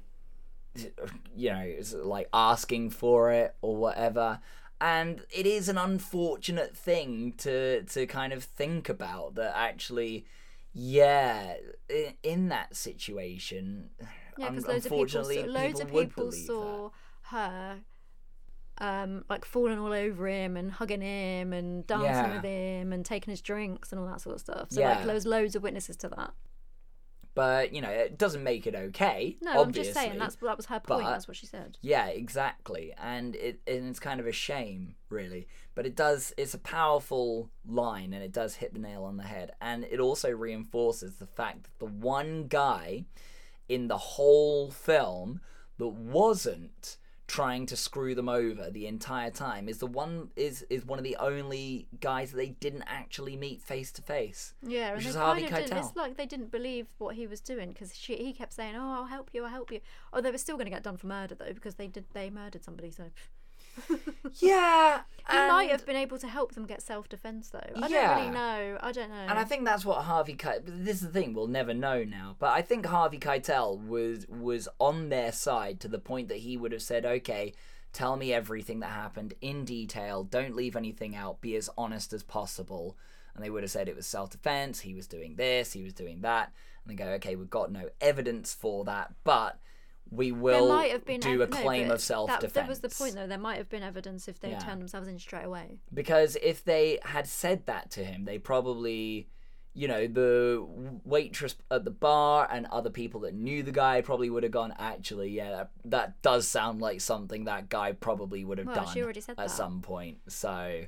[1.36, 1.74] you know,
[2.04, 4.40] like asking for it or whatever.
[4.82, 10.26] And it is an unfortunate thing to to kind of think about that actually,
[10.74, 11.56] yeah,
[11.90, 13.90] in, in that situation,
[14.38, 16.90] Yeah, because loads of people, unfortunately, saw, loads of people saw
[17.24, 17.80] her,
[18.80, 22.34] um, like falling all over him and hugging him and dancing Yeah.
[22.36, 24.72] with him and taking his drinks and all that sort of stuff.
[24.72, 24.90] So Yeah.
[24.96, 26.34] like, there was loads of witnesses to that.
[27.36, 29.38] But you know, it doesn't make it okay.
[29.42, 29.62] No.
[29.62, 31.04] I'm just saying that's that was her point.
[31.04, 31.78] but- that's what she said.
[31.82, 32.94] Yeah, exactly.
[33.02, 35.48] And it and it's kind of a shame, really.
[35.76, 39.24] But it does it's a powerful line and it does hit the nail on the
[39.24, 39.52] head.
[39.62, 43.06] And it also reinforces the fact that the one guy
[43.68, 45.42] in the whole film
[45.80, 46.98] that wasn't
[47.34, 51.04] trying to screw them over the entire time is the one is is one of
[51.04, 54.54] the only guys that they didn't actually meet face to face.
[54.62, 55.84] Yeah, Which is Harvey Keitel.
[55.84, 59.06] it's like they didn't believe what he was doing because he kept saying, "Oh, I'll
[59.06, 59.80] help you, I'll help you."
[60.14, 62.30] Oh, they were still going to get done for murder though because they did they
[62.30, 62.92] murdered somebody.
[62.92, 63.06] So
[64.40, 65.02] Yeah.
[65.30, 67.60] he might have been able to help them get self defense though.
[67.76, 68.78] I don't really know.
[68.82, 69.16] I don't know.
[69.16, 70.64] And I think that's what Harvey Keitel.
[70.66, 72.36] This is the thing we'll never know now.
[72.40, 76.58] But I think Harvey Keitel was was on their side to the point that he
[76.58, 77.54] would have said, "Okay,
[77.92, 80.24] tell me everything that happened in detail.
[80.24, 81.42] Don't leave anything out.
[81.42, 82.98] Be as honest as possible."
[83.36, 84.82] And they would have said it was self defense.
[84.82, 85.74] He was doing this.
[85.74, 86.52] He was doing that.
[86.86, 89.60] And they go, "Okay, we've got no evidence for that, but."
[90.10, 92.40] We there will might have been do a ev- no, claim but of self that,
[92.42, 92.54] defense.
[92.54, 93.26] that was the point though.
[93.28, 94.60] There might have been evidence if they Yeah.
[94.60, 95.80] turned themselves in straight away.
[95.94, 99.28] because if they had said that to him, they probably,
[99.74, 100.64] you know, the
[101.04, 104.74] waitress at the bar and other people that knew the guy probably would have gone.
[104.78, 108.94] Actually, yeah, that, that does sound like something that guy probably would have Well, done
[108.94, 109.50] she already said at that.
[109.52, 110.20] some point.
[110.28, 110.84] So,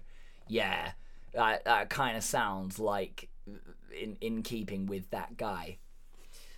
[0.47, 0.91] yeah,
[1.34, 3.30] that that kind of sounds like
[3.99, 5.80] in in keeping with that guy.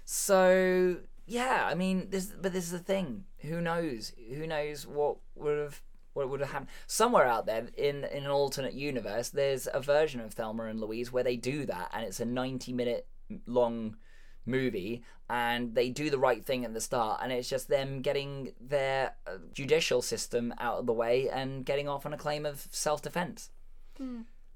[0.04, 0.98] So
[1.28, 3.26] yeah, I mean, this but this is the thing.
[3.40, 4.14] Who knows?
[4.34, 5.82] Who knows what would have
[6.14, 6.70] what would have happened?
[6.88, 11.12] Somewhere out there in in an alternate universe, there's a version of Thelma and Louise
[11.12, 13.08] where they do that, and it's a 90 minute
[13.46, 13.98] long
[14.46, 18.54] movie and they do the right thing at the start and it's just them getting
[18.62, 22.66] their uh, judicial system out of the way and getting off on a claim of
[22.72, 23.50] self-defense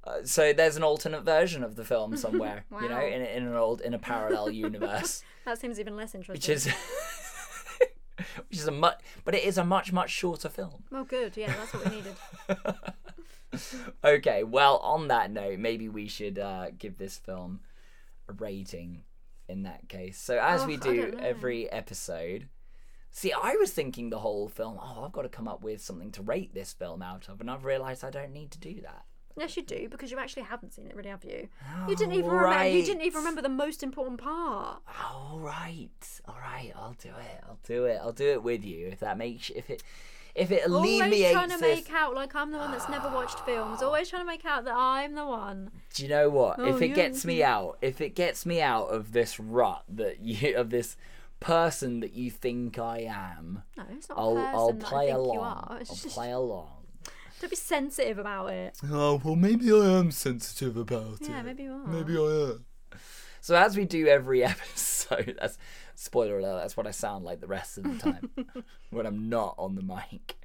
[0.04, 3.56] uh, so there's an alternate version of the film somewhere you know in, in an
[3.56, 6.34] old in a parallel universe That seems even less interesting.
[6.36, 6.68] which is
[8.49, 10.84] which is a much, but it is a much much shorter film.
[10.91, 11.36] Well, good.
[11.36, 12.16] Yeah, that's what we needed.
[14.04, 17.60] Okay, well, on that note, maybe we should uh, give this film
[18.30, 19.04] a rating
[19.49, 20.18] in that case.
[20.18, 22.47] So, as Oh, we do every episode,
[23.10, 26.12] see, I was thinking the whole film, oh, I've got to come up with something
[26.12, 29.04] to rate this film out of, and I've realised I don't need to do that.
[29.38, 31.47] Yes, you do because you actually haven't seen it, really, have you?
[31.88, 32.67] You didn't even Oh, remember.
[32.67, 34.82] You didn't even remember the most important part.
[35.01, 35.89] All right,
[36.27, 37.43] all right, I'll do it.
[37.47, 37.99] I'll do it.
[38.01, 39.84] I'll do it with you if that makes if it
[40.34, 41.03] if it alleviates.
[41.03, 41.86] Always trying to this.
[41.88, 43.82] make out like I'm the one that's never watched films.
[43.82, 45.71] Always trying to make out that I'm the one.
[45.93, 46.57] Do you know what?
[46.59, 46.95] Oh, if it yeah.
[46.95, 50.95] gets me out, if it gets me out of this rut that you of this
[51.41, 55.03] person that you think I am, No, it's not a I'll person I'll that play
[55.03, 55.34] I think along.
[55.36, 55.77] you are.
[55.82, 56.80] It's I'll just, play along.
[57.42, 58.78] Don't be sensitive about it.
[58.88, 61.28] Oh, well, maybe I am sensitive about it.
[61.28, 61.88] Yeah, maybe you are.
[61.88, 62.66] Maybe I am.
[63.42, 65.58] So as we do every episode, that's
[65.96, 66.62] spoiler alert.
[66.62, 68.30] That's what I sound like the rest of the time
[68.92, 70.36] when I'm not on the mic.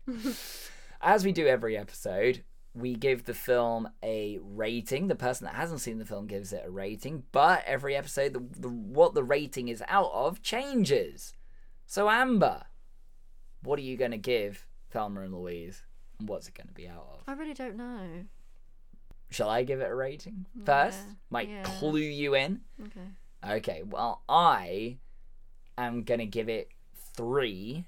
[1.02, 2.42] as we do every episode,
[2.72, 5.08] we give the film a rating.
[5.08, 8.42] The person that hasn't seen the film gives it a rating, but every episode, the,
[8.58, 11.34] the what the rating is out of changes.
[11.84, 12.62] So Amber,
[13.62, 15.82] what are you going to give Thelma and Louise?
[16.18, 17.20] And what's it going to be out of?
[17.26, 18.24] I really don't know.
[19.30, 20.98] Shall I give it a rating first?
[21.06, 21.62] Yeah, Might yeah.
[21.64, 22.60] clue you in.
[22.80, 23.56] Okay.
[23.56, 24.98] Okay, well, I
[25.76, 26.70] am gonna give it
[27.16, 27.84] three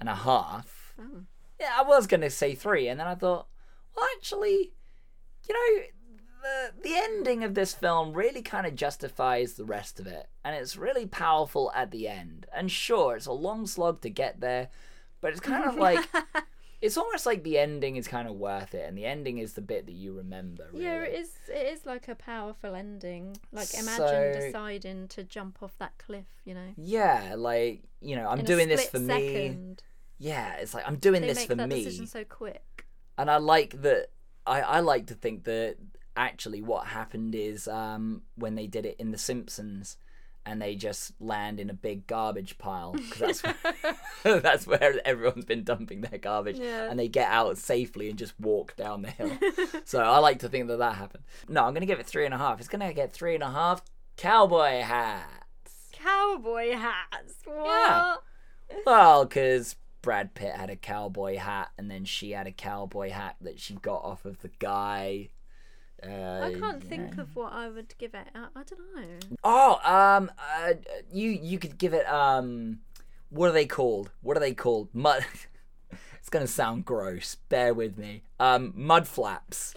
[0.00, 0.94] and a half.
[1.00, 1.22] Oh.
[1.60, 3.46] Yeah, I was gonna say three, and then I thought,
[3.96, 4.72] well, actually,
[5.48, 5.82] you know,
[6.42, 10.56] the the ending of this film really kind of justifies the rest of it, and
[10.56, 12.46] it's really powerful at the end.
[12.54, 14.68] And sure, it's a long slog to get there,
[15.20, 16.08] but it's kind of like.
[16.82, 19.60] It's almost like the ending is kind of worth it, and the ending is the
[19.62, 20.66] bit that you remember.
[20.72, 20.84] Really.
[20.84, 21.30] Yeah, it is.
[21.48, 23.36] It is like a powerful ending.
[23.52, 26.26] Like imagine So- deciding to jump off that cliff.
[26.44, 26.74] You know.
[26.76, 29.32] Yeah, like you know, I'm in doing this for split me.
[29.46, 29.82] second.
[30.18, 32.84] Yeah, it's like I'm doing They this make for that me, decision so quick.
[33.16, 34.08] and I like that.
[34.46, 35.76] I I like to think that
[36.16, 39.96] actually what happened is um when they did it in The Simpsons,
[40.44, 43.42] and they just land in a big garbage pile because that's
[44.24, 46.90] where, that's where everyone's been dumping their garbage, Yeah.
[46.90, 49.30] and they get out safely and just walk down the hill.
[49.84, 51.24] so I like to think that that happened.
[51.48, 52.58] No, I'm gonna give it three and a half.
[52.58, 53.82] It's gonna get three and a half
[54.16, 55.88] cowboy hats.
[55.92, 57.34] Cowboy hats.
[57.44, 58.22] What?
[58.70, 58.76] Yeah.
[58.86, 63.36] Well, because Brad Pitt had a cowboy hat, and then she had a cowboy hat
[63.40, 65.28] that she got off of the guy.
[66.06, 67.22] Uh, I can't think know.
[67.22, 68.26] of what I would give it.
[68.34, 69.36] I, I don't know.
[69.44, 70.74] Oh, um, uh,
[71.12, 72.80] you you could give it um,
[73.30, 74.10] what are they called?
[74.20, 74.88] What are they called?
[74.92, 75.24] Mud.
[76.18, 77.36] it's gonna sound gross.
[77.48, 78.22] Bear with me.
[78.40, 79.74] Um, mud flaps.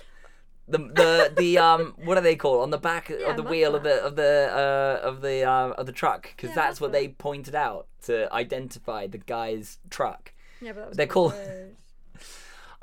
[0.67, 3.51] The the the um, what are they called on the back Yeah, of the mud
[3.51, 6.29] wheel of the of the uh of the uh, of the truck?
[6.35, 10.33] Because Yeah, that's mud what they pointed out to identify the guy's truck.
[10.61, 11.69] Yeah, but that was They're called- gross.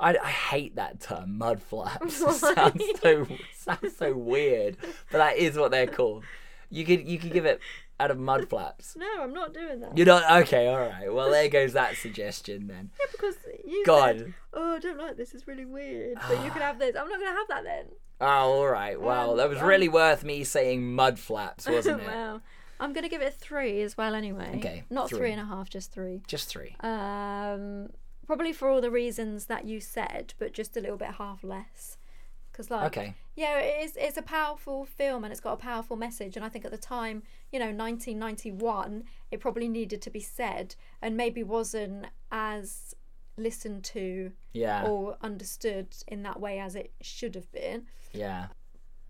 [0.03, 2.21] I, I hate that term, mud flaps.
[2.21, 4.77] It sounds so sounds so weird,
[5.11, 6.23] but that is what they're called.
[6.69, 7.59] You could you could give it
[7.99, 8.95] out of mud flaps.
[8.97, 9.95] No, I'm not doing that.
[9.97, 10.67] You're not okay.
[10.67, 11.13] All right.
[11.13, 12.89] Well, there goes that suggestion then.
[12.99, 13.35] Yeah, because
[13.65, 14.17] you God.
[14.17, 15.33] said, "Oh, I don't like this.
[15.33, 16.95] It's really weird." But you can have this.
[16.95, 17.85] I'm not going to have that then.
[18.21, 18.99] Oh, all right.
[18.99, 22.07] Well, Um, that was um, really worth me saying mud flaps, wasn't it?
[22.07, 22.41] well,
[22.79, 24.15] I'm going to give it three as well.
[24.15, 24.53] Anyway.
[24.57, 25.19] Okay, Not three.
[25.19, 26.21] three and a half, just three.
[26.27, 26.75] Just three.
[26.81, 27.89] Um,
[28.25, 31.97] probably for all the reasons that you said, but just a little bit half less.
[32.51, 33.15] Because like, Okay.
[33.35, 33.95] yeah, it is.
[33.97, 36.35] It's a powerful film and it's got a powerful message.
[36.35, 40.75] And I think at the time, you know, 1991, it probably needed to be said
[41.01, 42.93] and maybe wasn't as
[43.37, 44.85] listened to Yeah.
[44.85, 47.87] or understood in that way as it should have been.
[48.11, 48.47] Yeah.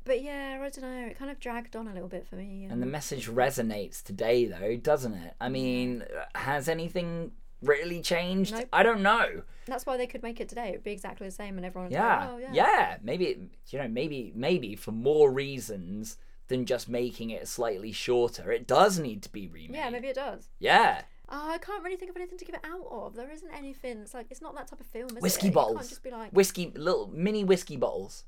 [0.05, 1.07] But yeah, I don't know.
[1.07, 2.65] It kind of dragged on a little bit for me.
[2.69, 5.33] And the message resonates today, though, doesn't it?
[5.41, 6.03] I mean,
[6.35, 7.31] has anything
[7.63, 8.53] really changed?
[8.53, 8.69] Nope.
[8.73, 9.43] I don't know.
[9.65, 10.69] that's why they could make it today.
[10.69, 11.91] It would be exactly the same, and everyone.
[11.91, 12.29] Yeah.
[12.31, 12.49] oh, yeah.
[12.53, 12.97] yeah.
[13.01, 13.39] Maybe it,
[13.69, 18.51] you know, maybe maybe for more reasons than just making it slightly shorter.
[18.51, 19.75] It does need to be remade.
[19.75, 20.49] Yeah, maybe it does.
[20.59, 21.01] Yeah.
[21.29, 23.15] Oh, I can't really think of anything to give it out of.
[23.15, 23.99] There isn't anything.
[23.99, 25.53] It's like it's not that type of film, is Whiskey it?
[25.53, 25.89] Bottles.
[25.89, 26.31] just be like.
[26.31, 28.25] Whiskey little mini whiskey bottles.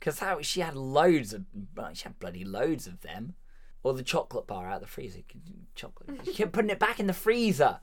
[0.00, 1.44] Cuz how she had loads of
[1.92, 3.34] she had bloody loads of them.
[3.88, 5.20] Or the chocolate bar out of the freezer.
[5.74, 6.20] Chocolate.
[6.26, 7.78] She kept putting it back in the freezer.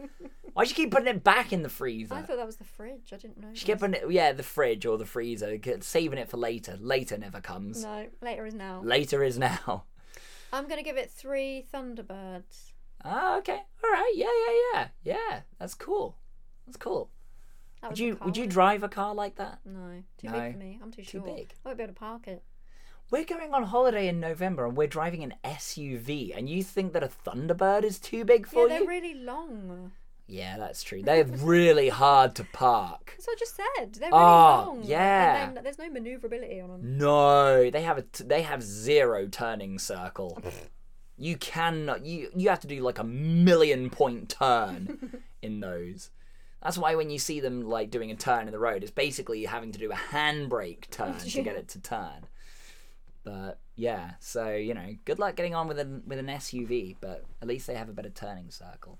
[0.53, 2.13] Why'd you keep putting it back in the freezer?
[2.13, 3.11] I thought that was the fridge.
[3.11, 3.47] I didn't know.
[3.53, 6.77] She kept putting it, yeah, the fridge or the freezer, saving it for later.
[6.79, 7.83] Later never comes.
[7.83, 8.81] No, later is now.
[8.83, 9.85] Later is now.
[10.53, 12.73] I'm gonna give it three Thunderbirds.
[13.03, 14.87] Ah, okay, all right, yeah, yeah, yeah,
[15.31, 15.39] yeah.
[15.57, 16.17] That's cool.
[16.67, 17.09] That's cool.
[17.81, 19.59] That Would you would you drive a car like that?
[19.65, 20.79] No, too No, big for me.
[20.83, 21.35] I'm too, too short.
[21.35, 21.53] big.
[21.65, 22.43] I won't be able to park it.
[23.11, 27.03] We're going on holiday in November and we're driving an SUV, and you think that
[27.03, 28.87] a Thunderbird is too big for Yeah, they're you?
[28.87, 29.91] really long.
[30.27, 31.03] Yeah, that's true.
[31.03, 33.13] They're really hard to park.
[33.15, 33.93] That's what I just said.
[33.93, 34.79] They're really Oh, long.
[34.79, 35.51] and yeah.
[35.53, 36.97] then there's no maneuverability on them.
[36.97, 40.41] No, they have a t- they have zero turning circle.
[41.15, 46.09] You cannot you you have to do like a million point turn in those.
[46.63, 49.45] That's why when you see them like doing a turn in the road, it's basically
[49.45, 52.25] having to do a handbrake turn to get it to turn.
[53.25, 57.25] But yeah, so you know, good luck getting on with an with an SUV, but
[57.41, 58.99] at least they have a better turning circle.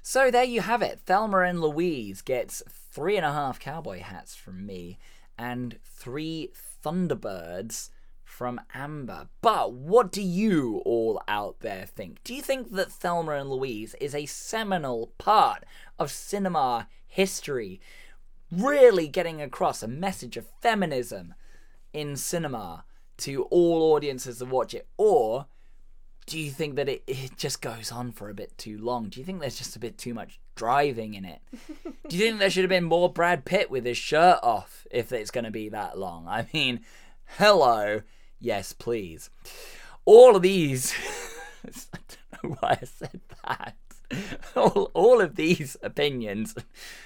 [0.00, 1.00] So there you have it.
[1.04, 4.98] Thelma and Louise gets three and a half cowboy hats from me
[5.36, 6.52] and three
[6.84, 7.90] Thunderbirds
[8.22, 9.28] from Amber.
[9.40, 12.22] But what do you all out there think?
[12.22, 15.64] Do you think that Thelma and Louise is a seminal part
[15.98, 17.80] of cinema history,
[18.52, 21.34] really getting across a message of feminism
[21.92, 22.84] in cinema
[23.18, 24.88] to all audiences that watch it?
[24.96, 25.46] Or
[26.26, 29.08] do you think that it, it just goes on for a bit too long?
[29.08, 31.40] Do you think there's just a bit too much driving in it?
[32.08, 35.12] do you think there should have been more Brad Pitt with his shirt off if
[35.12, 36.26] it's going to be that long?
[36.28, 36.80] I mean,
[37.38, 38.02] hello.
[38.40, 39.30] Yes, please.
[40.04, 40.92] All of these.
[41.64, 43.76] I don't know why I said that.
[44.54, 46.54] All, all of these opinions.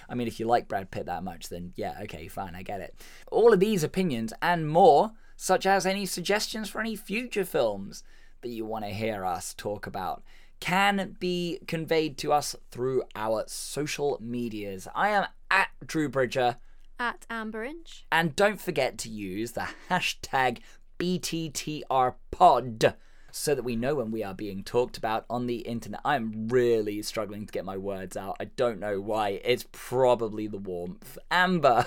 [0.08, 2.80] I mean, if you like Brad Pitt that much, then yeah, okay, fine, I get
[2.80, 2.94] it.
[3.30, 5.12] All of these opinions and more,
[5.42, 8.04] such as any suggestions for any future films
[8.42, 10.22] that you want to hear us talk about
[10.60, 14.86] can be conveyed to us through our social medias.
[14.94, 16.58] I am at Drew Bridger,
[16.98, 18.04] At Amber Inch.
[18.12, 20.58] and don't forget to use the hashtag
[20.98, 22.94] BTTRPod
[23.32, 26.02] so that we know when we are being talked about on the internet.
[26.04, 28.36] I'm really struggling to get my words out.
[28.38, 29.40] I don't know why.
[29.42, 31.16] It's probably the warmth.
[31.30, 31.86] Amber,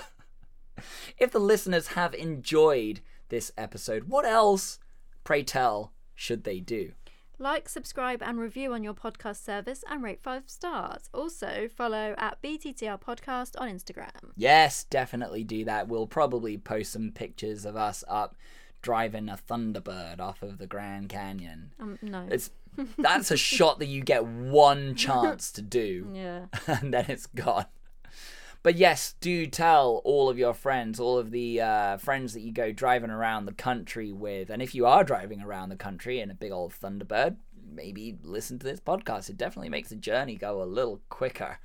[1.18, 3.00] if the listeners have enjoyed
[3.34, 4.78] this episode, what else,
[5.24, 6.92] pray tell, should they do?
[7.36, 11.10] Like, subscribe, and review on your podcast service and rate five stars.
[11.12, 14.30] Also, follow at BTTR Podcast on Instagram.
[14.36, 15.88] Yes, definitely do that.
[15.88, 18.36] We'll probably post some pictures of us up
[18.82, 21.72] driving a Thunderbird off of the Grand Canyon.
[21.80, 22.28] Um, no.
[22.30, 22.52] It's
[22.98, 26.46] that's a shot that you get one chance to do, yeah.
[26.68, 27.66] and then it's gone.
[28.64, 32.50] But yes, do tell all of your friends, all of the uh, friends that you
[32.50, 36.30] go driving around the country with, and if you are driving around the country in
[36.30, 37.36] a big old Thunderbird,
[37.70, 39.28] maybe listen to this podcast.
[39.28, 41.58] It definitely makes the journey go a little quicker,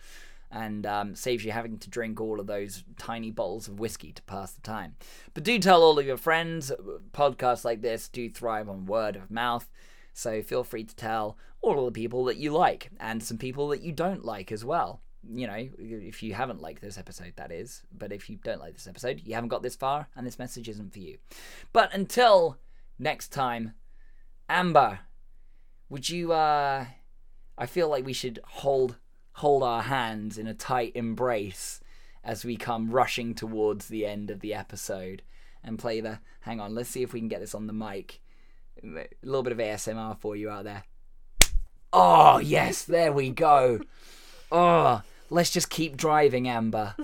[0.51, 4.21] and um, saves you having to drink all of those tiny bottles of whiskey to
[4.23, 4.97] pass the time.
[5.33, 6.69] But do tell all of your friends.
[7.13, 9.69] Podcasts like this do thrive on word of mouth.
[10.11, 13.69] So feel free to tell all of the people that you like and some people
[13.69, 14.99] that you don't like as well.
[15.31, 17.83] You know, if you haven't liked this episode, that is.
[17.95, 20.67] But if you don't like this episode, you haven't got this far and this message
[20.67, 21.17] isn't for you.
[21.71, 22.57] But until
[22.97, 23.73] next time,
[24.49, 24.99] Amber,
[25.87, 26.85] would you, uh,
[27.57, 28.97] I feel like we should hold
[29.33, 31.79] hold our hands in a tight embrace
[32.25, 35.21] as we come rushing towards the end of the episode
[35.63, 38.19] and play the hang on let's see if we can get this on the mic
[38.83, 40.83] a little bit of asmr for you out there
[41.93, 43.79] oh yes there we go
[44.51, 46.95] oh let's just keep driving amber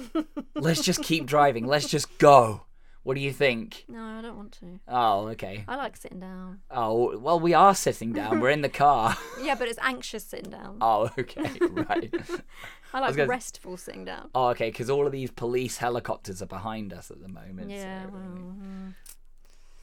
[0.56, 2.62] let's just keep driving let's just go
[3.04, 4.80] what do you think No, I don't want to.
[4.88, 6.62] oh okay I like sitting down.
[6.72, 10.50] oh well we are sitting down we're in the car Yeah, but it's anxious sitting
[10.50, 10.78] down.
[10.82, 12.12] oh okay right
[12.94, 14.30] I like gonna- restful sitting down.
[14.34, 17.70] Oh, okay, because all of these police helicopters are behind us at the moment.
[17.70, 18.94] Yeah, so- well, mm.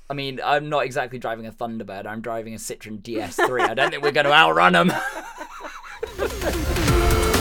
[0.08, 2.06] I mean, I'm not exactly driving a Thunderbird.
[2.06, 3.68] I'm driving a Citroen DS3.
[3.68, 4.92] I don't think we're going to outrun them.